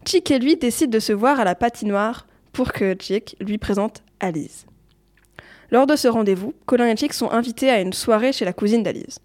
Chick 0.05 0.31
et 0.31 0.39
lui 0.39 0.57
décident 0.57 0.91
de 0.91 0.99
se 0.99 1.13
voir 1.13 1.39
à 1.39 1.43
la 1.43 1.53
patinoire 1.53 2.25
pour 2.51 2.71
que 2.71 2.95
Chick 2.99 3.35
lui 3.39 3.59
présente 3.59 4.01
Alice. 4.19 4.65
Lors 5.69 5.85
de 5.85 5.95
ce 5.95 6.07
rendez-vous, 6.07 6.55
Colin 6.65 6.87
et 6.87 6.97
Chick 6.97 7.13
sont 7.13 7.29
invités 7.29 7.69
à 7.69 7.79
une 7.79 7.93
soirée 7.93 8.33
chez 8.33 8.45
la 8.45 8.53
cousine 8.53 8.81
d'Alice. 8.81 9.19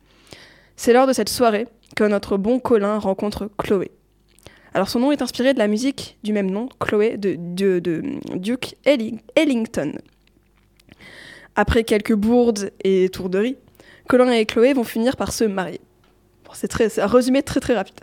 C'est 0.80 0.92
lors 0.92 1.08
de 1.08 1.12
cette 1.12 1.28
soirée 1.28 1.66
que 1.96 2.04
notre 2.04 2.36
bon 2.36 2.60
Colin 2.60 2.98
rencontre 3.00 3.50
Chloé. 3.58 3.90
Alors 4.74 4.88
son 4.88 5.00
nom 5.00 5.10
est 5.10 5.22
inspiré 5.22 5.52
de 5.52 5.58
la 5.58 5.66
musique 5.66 6.18
du 6.22 6.32
même 6.32 6.48
nom, 6.52 6.68
Chloé, 6.78 7.16
de, 7.16 7.34
Duke 8.36 8.76
Elling- 8.86 9.18
Ellington. 9.34 9.94
Après 11.56 11.82
quelques 11.82 12.14
bourdes 12.14 12.70
et 12.84 13.08
tourderies, 13.08 13.56
Colin 14.08 14.30
et 14.30 14.46
Chloé 14.46 14.72
vont 14.72 14.84
finir 14.84 15.16
par 15.16 15.32
se 15.32 15.42
marier. 15.42 15.80
Bon, 16.44 16.52
c'est 16.54 17.00
un 17.00 17.06
résumé 17.08 17.42
très 17.42 17.58
très 17.58 17.74
rapide. 17.74 17.98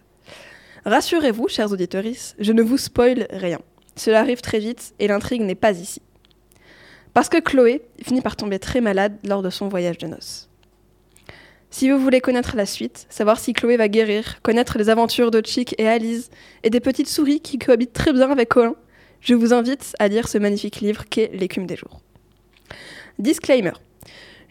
Rassurez-vous, 0.84 1.48
chers 1.48 1.72
auditeurs, 1.72 2.04
je 2.38 2.52
ne 2.52 2.62
vous 2.62 2.78
spoil 2.78 3.26
rien. 3.30 3.60
Cela 3.96 4.20
arrive 4.20 4.42
très 4.42 4.60
vite 4.60 4.94
et 5.00 5.08
l'intrigue 5.08 5.44
n'est 5.44 5.56
pas 5.56 5.72
ici. 5.72 6.02
Parce 7.14 7.30
que 7.30 7.40
Chloé 7.40 7.84
finit 8.04 8.20
par 8.20 8.36
tomber 8.36 8.60
très 8.60 8.82
malade 8.82 9.16
lors 9.24 9.42
de 9.42 9.50
son 9.50 9.70
voyage 9.70 9.98
de 9.98 10.08
noces. 10.08 10.50
Si 11.78 11.92
vous 11.92 12.00
voulez 12.00 12.22
connaître 12.22 12.56
la 12.56 12.66
suite, 12.66 13.06
savoir 13.10 13.38
si 13.38 13.52
Chloé 13.52 13.76
va 13.76 13.90
guérir, 13.90 14.42
connaître 14.44 14.78
les 14.78 14.88
aventures 14.88 15.30
de 15.30 15.42
Chick 15.46 15.76
et 15.78 15.90
Alice 15.90 16.30
et 16.64 16.70
des 16.70 16.80
petites 16.80 17.10
souris 17.10 17.42
qui 17.42 17.60
cohabitent 17.60 17.92
très 17.92 18.14
bien 18.14 18.32
avec 18.32 18.48
Colin, 18.48 18.76
je 19.20 19.34
vous 19.34 19.54
invite 19.54 19.94
à 20.00 20.08
lire 20.08 20.30
ce 20.30 20.38
magnifique 20.38 20.80
livre 20.80 21.04
qu'est 21.10 21.32
L'écume 21.34 21.66
des 21.66 21.76
jours. 21.76 22.00
Disclaimer. 23.20 23.74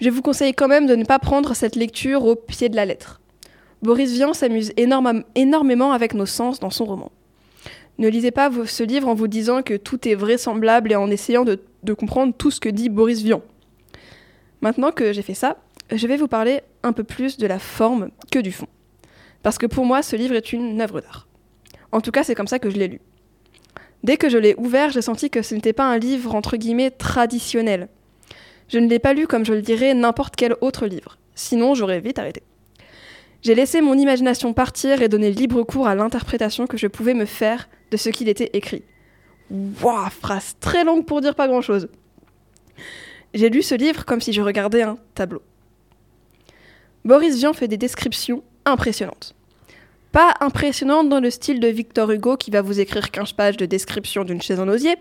Je 0.02 0.10
vous 0.10 0.20
conseille 0.20 0.52
quand 0.52 0.68
même 0.68 0.86
de 0.86 0.96
ne 0.96 1.04
pas 1.06 1.18
prendre 1.18 1.56
cette 1.56 1.76
lecture 1.76 2.26
au 2.26 2.36
pied 2.36 2.68
de 2.68 2.76
la 2.76 2.84
lettre. 2.84 3.22
Boris 3.80 4.12
Vian 4.12 4.34
s'amuse 4.34 4.74
énormément 4.76 5.92
avec 5.92 6.12
nos 6.12 6.26
sens 6.26 6.60
dans 6.60 6.68
son 6.68 6.84
roman. 6.84 7.10
Ne 7.96 8.08
lisez 8.08 8.32
pas 8.32 8.50
ce 8.66 8.82
livre 8.82 9.08
en 9.08 9.14
vous 9.14 9.28
disant 9.28 9.62
que 9.62 9.78
tout 9.78 10.06
est 10.06 10.14
vraisemblable 10.14 10.92
et 10.92 10.96
en 10.96 11.10
essayant 11.10 11.46
de 11.46 11.92
comprendre 11.94 12.34
tout 12.36 12.50
ce 12.50 12.60
que 12.60 12.68
dit 12.68 12.90
Boris 12.90 13.22
Vian. 13.22 13.40
Maintenant 14.60 14.92
que 14.92 15.14
j'ai 15.14 15.22
fait 15.22 15.32
ça, 15.32 15.56
je 15.90 16.06
vais 16.06 16.18
vous 16.18 16.28
parler 16.28 16.60
un 16.84 16.92
peu 16.92 17.04
plus 17.04 17.36
de 17.36 17.46
la 17.46 17.58
forme 17.58 18.10
que 18.30 18.38
du 18.38 18.52
fond. 18.52 18.68
Parce 19.42 19.58
que 19.58 19.66
pour 19.66 19.84
moi, 19.84 20.02
ce 20.02 20.16
livre 20.16 20.34
est 20.34 20.52
une 20.52 20.80
œuvre 20.80 21.00
d'art. 21.00 21.26
En 21.92 22.00
tout 22.00 22.10
cas, 22.10 22.22
c'est 22.22 22.34
comme 22.34 22.46
ça 22.46 22.58
que 22.58 22.70
je 22.70 22.76
l'ai 22.76 22.88
lu. 22.88 23.00
Dès 24.02 24.16
que 24.16 24.28
je 24.28 24.38
l'ai 24.38 24.54
ouvert, 24.56 24.90
j'ai 24.90 25.02
senti 25.02 25.30
que 25.30 25.42
ce 25.42 25.54
n'était 25.54 25.72
pas 25.72 25.84
un 25.84 25.98
livre 25.98 26.34
entre 26.34 26.56
guillemets 26.56 26.90
traditionnel. 26.90 27.88
Je 28.68 28.78
ne 28.78 28.88
l'ai 28.88 28.98
pas 28.98 29.14
lu 29.14 29.26
comme 29.26 29.44
je 29.44 29.52
le 29.52 29.62
dirais 29.62 29.94
n'importe 29.94 30.36
quel 30.36 30.56
autre 30.60 30.86
livre. 30.86 31.18
Sinon, 31.34 31.74
j'aurais 31.74 32.00
vite 32.00 32.18
arrêté. 32.18 32.42
J'ai 33.42 33.54
laissé 33.54 33.80
mon 33.80 33.94
imagination 33.98 34.52
partir 34.54 35.02
et 35.02 35.08
donné 35.08 35.30
libre 35.30 35.62
cours 35.62 35.86
à 35.86 35.94
l'interprétation 35.94 36.66
que 36.66 36.78
je 36.78 36.86
pouvais 36.86 37.14
me 37.14 37.26
faire 37.26 37.68
de 37.90 37.96
ce 37.96 38.08
qu'il 38.08 38.28
était 38.28 38.50
écrit. 38.54 38.84
Waouh, 39.50 40.08
phrase 40.10 40.56
très 40.60 40.84
longue 40.84 41.04
pour 41.04 41.20
dire 41.20 41.34
pas 41.34 41.48
grand-chose. 41.48 41.88
J'ai 43.34 43.50
lu 43.50 43.62
ce 43.62 43.74
livre 43.74 44.04
comme 44.04 44.20
si 44.20 44.32
je 44.32 44.40
regardais 44.40 44.82
un 44.82 44.96
tableau. 45.14 45.42
Boris 47.04 47.36
Vian 47.36 47.52
fait 47.52 47.68
des 47.68 47.76
descriptions 47.76 48.42
impressionnantes. 48.64 49.34
Pas 50.10 50.32
impressionnantes 50.40 51.10
dans 51.10 51.20
le 51.20 51.28
style 51.28 51.60
de 51.60 51.68
Victor 51.68 52.10
Hugo 52.10 52.38
qui 52.38 52.50
va 52.50 52.62
vous 52.62 52.80
écrire 52.80 53.10
15 53.10 53.32
pages 53.32 53.58
de 53.58 53.66
description 53.66 54.24
d'une 54.24 54.40
chaise 54.40 54.58
en 54.58 54.68
osier, 54.68 54.96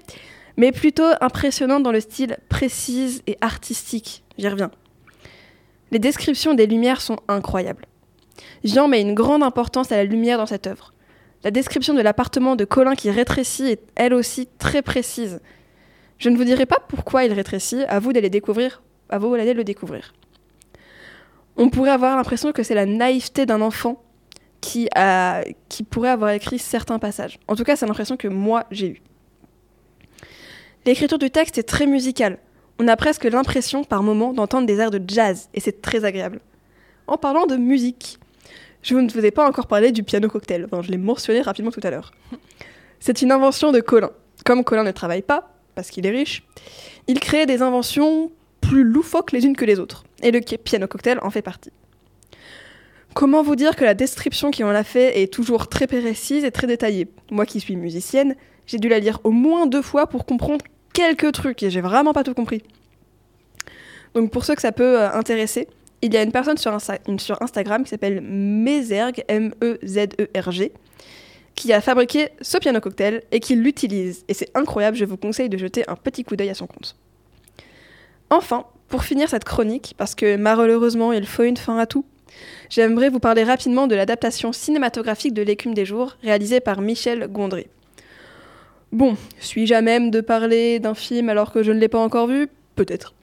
mais 0.57 0.73
plutôt 0.73 1.07
impressionnantes 1.21 1.83
dans 1.83 1.93
le 1.93 2.01
style 2.01 2.37
précise 2.49 3.23
et 3.25 3.37
artistique. 3.39 4.23
J'y 4.37 4.49
reviens. 4.49 4.71
Les 5.91 5.99
descriptions 5.99 6.55
des 6.55 6.67
lumières 6.67 6.99
sont 6.99 7.19
incroyables. 7.29 7.85
Jean 8.65 8.89
met 8.89 8.99
une 8.99 9.13
grande 9.13 9.43
importance 9.43 9.93
à 9.93 9.95
la 9.95 10.03
lumière 10.03 10.39
dans 10.39 10.45
cette 10.45 10.67
œuvre. 10.67 10.93
La 11.45 11.51
description 11.51 11.93
de 11.93 12.01
l'appartement 12.01 12.57
de 12.57 12.65
Colin 12.65 12.95
qui 12.95 13.11
rétrécit 13.11 13.67
est 13.67 13.81
elle 13.95 14.13
aussi 14.13 14.49
très 14.57 14.81
précise. 14.81 15.39
Je 16.17 16.27
ne 16.27 16.35
vous 16.35 16.43
dirai 16.43 16.65
pas 16.65 16.79
pourquoi 16.85 17.23
il 17.23 17.31
rétrécit, 17.31 17.83
à 17.85 17.99
vous 17.99 18.11
d'aller 18.11 18.29
découvrir, 18.29 18.81
à 19.09 19.19
vous 19.19 19.37
d'aller 19.37 19.53
le 19.53 19.63
découvrir. 19.63 20.13
On 21.57 21.69
pourrait 21.69 21.91
avoir 21.91 22.15
l'impression 22.15 22.51
que 22.51 22.63
c'est 22.63 22.75
la 22.75 22.85
naïveté 22.85 23.45
d'un 23.45 23.61
enfant 23.61 24.03
qui, 24.61 24.87
a, 24.95 25.43
qui 25.69 25.83
pourrait 25.83 26.09
avoir 26.09 26.31
écrit 26.31 26.57
certains 26.57 26.99
passages. 26.99 27.37
En 27.47 27.55
tout 27.55 27.63
cas, 27.63 27.75
c'est 27.75 27.85
l'impression 27.85 28.17
que 28.17 28.27
moi 28.27 28.65
j'ai 28.71 28.87
eue. 28.87 29.01
L'écriture 30.85 31.19
du 31.19 31.29
texte 31.29 31.57
est 31.57 31.63
très 31.63 31.85
musicale. 31.85 32.39
On 32.79 32.87
a 32.87 32.95
presque 32.95 33.25
l'impression 33.25 33.83
par 33.83 34.03
moments 34.03 34.33
d'entendre 34.33 34.65
des 34.65 34.79
airs 34.79 34.91
de 34.91 35.01
jazz, 35.07 35.49
et 35.53 35.59
c'est 35.59 35.81
très 35.81 36.05
agréable. 36.05 36.39
En 37.07 37.17
parlant 37.17 37.45
de 37.45 37.55
musique, 37.55 38.19
je 38.81 38.95
ne 38.95 39.09
vous 39.09 39.25
ai 39.25 39.31
pas 39.31 39.47
encore 39.47 39.67
parlé 39.67 39.91
du 39.91 40.03
piano 40.03 40.27
cocktail, 40.27 40.67
je 40.81 40.91
l'ai 40.91 40.97
mentionné 40.97 41.41
rapidement 41.41 41.71
tout 41.71 41.81
à 41.83 41.89
l'heure. 41.89 42.11
C'est 42.99 43.21
une 43.21 43.31
invention 43.31 43.71
de 43.71 43.79
Colin. 43.79 44.11
Comme 44.45 44.63
Colin 44.63 44.83
ne 44.83 44.91
travaille 44.91 45.21
pas, 45.21 45.53
parce 45.75 45.89
qu'il 45.89 46.05
est 46.05 46.11
riche, 46.11 46.43
il 47.07 47.19
crée 47.19 47.45
des 47.45 47.61
inventions 47.61 48.31
plus 48.61 48.83
loufoques 48.83 49.31
les 49.31 49.45
unes 49.45 49.55
que 49.55 49.65
les 49.65 49.79
autres, 49.79 50.03
et 50.23 50.31
le 50.31 50.39
piano 50.39 50.87
cocktail 50.87 51.19
en 51.21 51.29
fait 51.29 51.41
partie. 51.41 51.71
Comment 53.13 53.43
vous 53.43 53.55
dire 53.55 53.75
que 53.75 53.85
la 53.85 53.93
description 53.93 54.49
qui 54.49 54.63
en 54.63 54.69
a 54.69 54.83
fait 54.83 55.21
est 55.21 55.31
toujours 55.31 55.67
très 55.67 55.85
précise 55.85 56.43
et 56.43 56.51
très 56.51 56.65
détaillée? 56.65 57.07
Moi 57.29 57.45
qui 57.45 57.59
suis 57.59 57.75
musicienne, 57.75 58.35
j'ai 58.65 58.79
dû 58.79 58.89
la 58.89 58.99
lire 58.99 59.19
au 59.23 59.29
moins 59.29 59.67
deux 59.67 59.83
fois 59.83 60.07
pour 60.07 60.25
comprendre 60.25 60.65
quelques 60.93 61.31
trucs 61.31 61.61
et 61.61 61.69
j'ai 61.69 61.81
vraiment 61.81 62.13
pas 62.13 62.23
tout 62.23 62.33
compris. 62.33 62.63
Donc 64.15 64.31
pour 64.31 64.45
ceux 64.45 64.55
que 64.55 64.61
ça 64.61 64.71
peut 64.71 64.99
euh, 64.99 65.11
intéresser, 65.11 65.67
il 66.01 66.13
y 66.13 66.17
a 66.17 66.23
une 66.23 66.31
personne 66.31 66.57
sur, 66.57 66.73
Instagram 67.41 67.83
qui 67.83 67.89
s'appelle 67.89 68.21
Mezerg, 68.21 69.23
M-E-Z-E-R-G, 69.27 70.73
qui 71.55 71.71
a 71.71 71.81
fabriqué 71.81 72.29
ce 72.41 72.57
piano 72.57 72.79
cocktail 72.81 73.23
et 73.31 73.39
qui 73.39 73.55
l'utilise. 73.55 74.25
Et 74.27 74.33
c'est 74.33 74.49
incroyable, 74.55 74.97
je 74.97 75.05
vous 75.05 75.17
conseille 75.17 75.49
de 75.49 75.57
jeter 75.57 75.83
un 75.87 75.95
petit 75.95 76.23
coup 76.23 76.35
d'œil 76.35 76.49
à 76.49 76.55
son 76.55 76.67
compte. 76.67 76.97
Enfin, 78.35 78.65
pour 78.87 79.03
finir 79.03 79.29
cette 79.29 79.43
chronique, 79.43 79.93
parce 79.95 80.15
que 80.15 80.37
malheureusement 80.37 81.13
il 81.13 81.27
faut 81.27 81.43
une 81.43 81.55
fin 81.55 81.77
à 81.77 81.85
tout, 81.85 82.03
j'aimerais 82.67 83.09
vous 83.09 83.19
parler 83.19 83.43
rapidement 83.43 83.85
de 83.85 83.93
l'adaptation 83.93 84.51
cinématographique 84.51 85.35
de 85.35 85.43
L'écume 85.43 85.75
des 85.75 85.85
jours, 85.85 86.17
réalisée 86.23 86.59
par 86.59 86.81
Michel 86.81 87.27
Gondry. 87.27 87.67
Bon, 88.91 89.17
suis-je 89.39 89.75
à 89.75 89.81
même 89.81 90.09
de 90.09 90.19
parler 90.19 90.79
d'un 90.79 90.95
film 90.95 91.29
alors 91.29 91.51
que 91.51 91.61
je 91.61 91.71
ne 91.71 91.77
l'ai 91.77 91.89
pas 91.89 91.99
encore 91.99 92.25
vu? 92.25 92.47
Peut-être. 92.75 93.13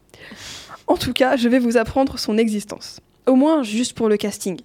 En 0.86 0.96
tout 0.96 1.12
cas, 1.12 1.36
je 1.36 1.48
vais 1.48 1.58
vous 1.58 1.76
apprendre 1.76 2.16
son 2.16 2.38
existence. 2.38 3.00
Au 3.26 3.34
moins 3.34 3.64
juste 3.64 3.96
pour 3.96 4.08
le 4.08 4.16
casting. 4.16 4.60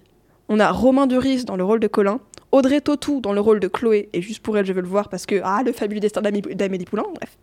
On 0.48 0.60
a 0.60 0.70
Romain 0.70 1.08
Duris 1.08 1.44
dans 1.44 1.56
le 1.56 1.64
rôle 1.64 1.80
de 1.80 1.88
Colin, 1.88 2.20
Audrey 2.52 2.80
Tautou 2.80 3.20
dans 3.20 3.32
le 3.32 3.40
rôle 3.40 3.58
de 3.58 3.66
Chloé, 3.66 4.10
et 4.12 4.22
juste 4.22 4.44
pour 4.44 4.56
elle, 4.56 4.66
je 4.66 4.72
veux 4.72 4.80
le 4.80 4.86
voir 4.86 5.08
parce 5.08 5.26
que, 5.26 5.40
ah, 5.42 5.62
le 5.64 5.72
fabuleux 5.72 5.98
destin 5.98 6.22
d'Amélie 6.22 6.84
Poulain, 6.84 7.06
bref. 7.16 7.36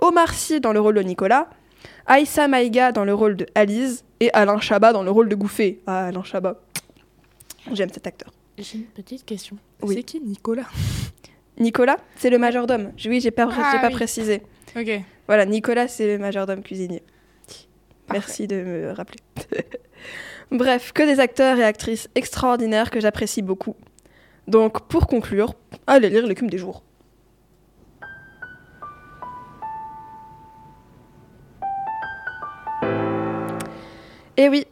Omar 0.00 0.32
Sy 0.34 0.60
dans 0.60 0.72
le 0.72 0.80
rôle 0.80 0.94
de 0.94 1.02
Nicolas, 1.02 1.48
Aïssa 2.06 2.48
Maïga 2.48 2.92
dans 2.92 3.04
le 3.04 3.14
rôle 3.14 3.36
de 3.36 3.46
Alice, 3.54 4.04
et 4.20 4.30
Alain 4.32 4.58
Chabat 4.60 4.92
dans 4.92 5.02
le 5.02 5.10
rôle 5.10 5.28
de 5.28 5.34
Gouffé. 5.34 5.80
Ah, 5.86 6.06
Alain 6.06 6.22
Chabat. 6.24 6.60
J'aime 7.72 7.90
cet 7.90 8.06
acteur. 8.06 8.32
J'ai 8.56 8.78
une 8.78 8.84
petite 8.84 9.24
question. 9.24 9.56
Oui. 9.82 9.94
C'est 9.96 10.02
qui 10.02 10.20
Nicolas? 10.20 10.66
Nicolas, 11.58 11.98
c'est 12.16 12.30
le 12.30 12.38
majordome. 12.38 12.92
Oui, 13.06 13.20
j'ai 13.20 13.30
pas, 13.30 13.48
Ah, 13.50 13.78
pas 13.80 13.86
oui. 13.88 13.92
précisé. 13.92 14.42
Ok. 14.76 14.88
Voilà, 15.26 15.44
Nicolas, 15.44 15.86
c'est 15.88 16.06
le 16.06 16.18
majordome 16.18 16.62
cuisinier. 16.62 17.02
Merci 18.10 18.46
de 18.46 18.56
me 18.62 18.92
rappeler. 18.92 19.18
Bref, 20.50 20.92
que 20.92 21.02
des 21.02 21.20
acteurs 21.20 21.58
et 21.58 21.64
actrices 21.64 22.08
extraordinaires 22.14 22.90
que 22.90 23.00
j'apprécie 23.00 23.42
beaucoup. 23.42 23.76
Donc, 24.46 24.88
pour 24.88 25.06
conclure, 25.06 25.52
allez 25.86 26.08
lire 26.08 26.26
l'écume 26.26 26.48
des 26.48 26.56
jours. 26.58 26.82
Et 34.38 34.48
oui, 34.48 34.64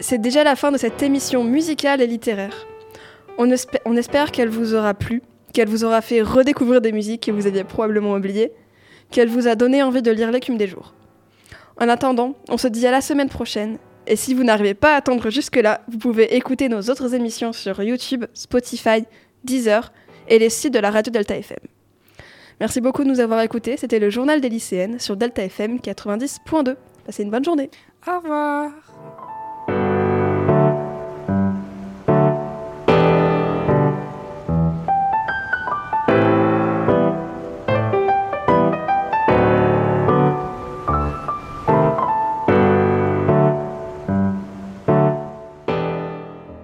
c'est 0.00 0.20
déjà 0.20 0.44
la 0.44 0.54
fin 0.54 0.70
de 0.70 0.76
cette 0.76 1.02
émission 1.02 1.42
musicale 1.44 2.02
et 2.02 2.06
littéraire. 2.06 2.66
On 3.38 3.50
espère 3.50 4.30
qu'elle 4.30 4.50
vous 4.50 4.74
aura 4.74 4.92
plu, 4.92 5.22
qu'elle 5.54 5.68
vous 5.68 5.82
aura 5.82 6.02
fait 6.02 6.20
redécouvrir 6.20 6.82
des 6.82 6.92
musiques 6.92 7.22
que 7.22 7.30
vous 7.32 7.46
aviez 7.46 7.64
probablement 7.64 8.12
oubliées, 8.12 8.52
qu'elle 9.10 9.28
vous 9.28 9.48
a 9.48 9.54
donné 9.54 9.82
envie 9.82 10.02
de 10.02 10.10
lire 10.10 10.30
l'écume 10.30 10.58
des 10.58 10.66
jours. 10.66 10.92
En 11.80 11.88
attendant, 11.88 12.34
on 12.50 12.58
se 12.58 12.68
dit 12.68 12.86
à 12.86 12.90
la 12.90 13.00
semaine 13.00 13.30
prochaine. 13.30 13.78
Et 14.06 14.16
si 14.16 14.34
vous 14.34 14.44
n'arrivez 14.44 14.74
pas 14.74 14.92
à 14.92 14.98
attendre 14.98 15.30
jusque-là, 15.30 15.80
vous 15.88 15.96
pouvez 15.96 16.36
écouter 16.36 16.68
nos 16.68 16.82
autres 16.82 17.14
émissions 17.14 17.54
sur 17.54 17.82
YouTube, 17.82 18.26
Spotify, 18.34 19.06
Deezer 19.42 19.90
et 20.28 20.38
les 20.38 20.50
sites 20.50 20.74
de 20.74 20.78
la 20.78 20.90
radio 20.90 21.10
Delta 21.10 21.34
FM. 21.34 21.58
Merci 22.60 22.82
beaucoup 22.82 23.02
de 23.02 23.08
nous 23.08 23.20
avoir 23.20 23.40
écoutés. 23.40 23.78
C'était 23.78 23.98
le 23.98 24.10
journal 24.10 24.42
des 24.42 24.50
lycéennes 24.50 24.98
sur 24.98 25.16
Delta 25.16 25.42
FM 25.42 25.78
90.2. 25.78 26.76
Passez 27.06 27.22
une 27.22 27.30
bonne 27.30 27.44
journée. 27.44 27.70
Au 28.06 28.20
revoir. 28.20 28.70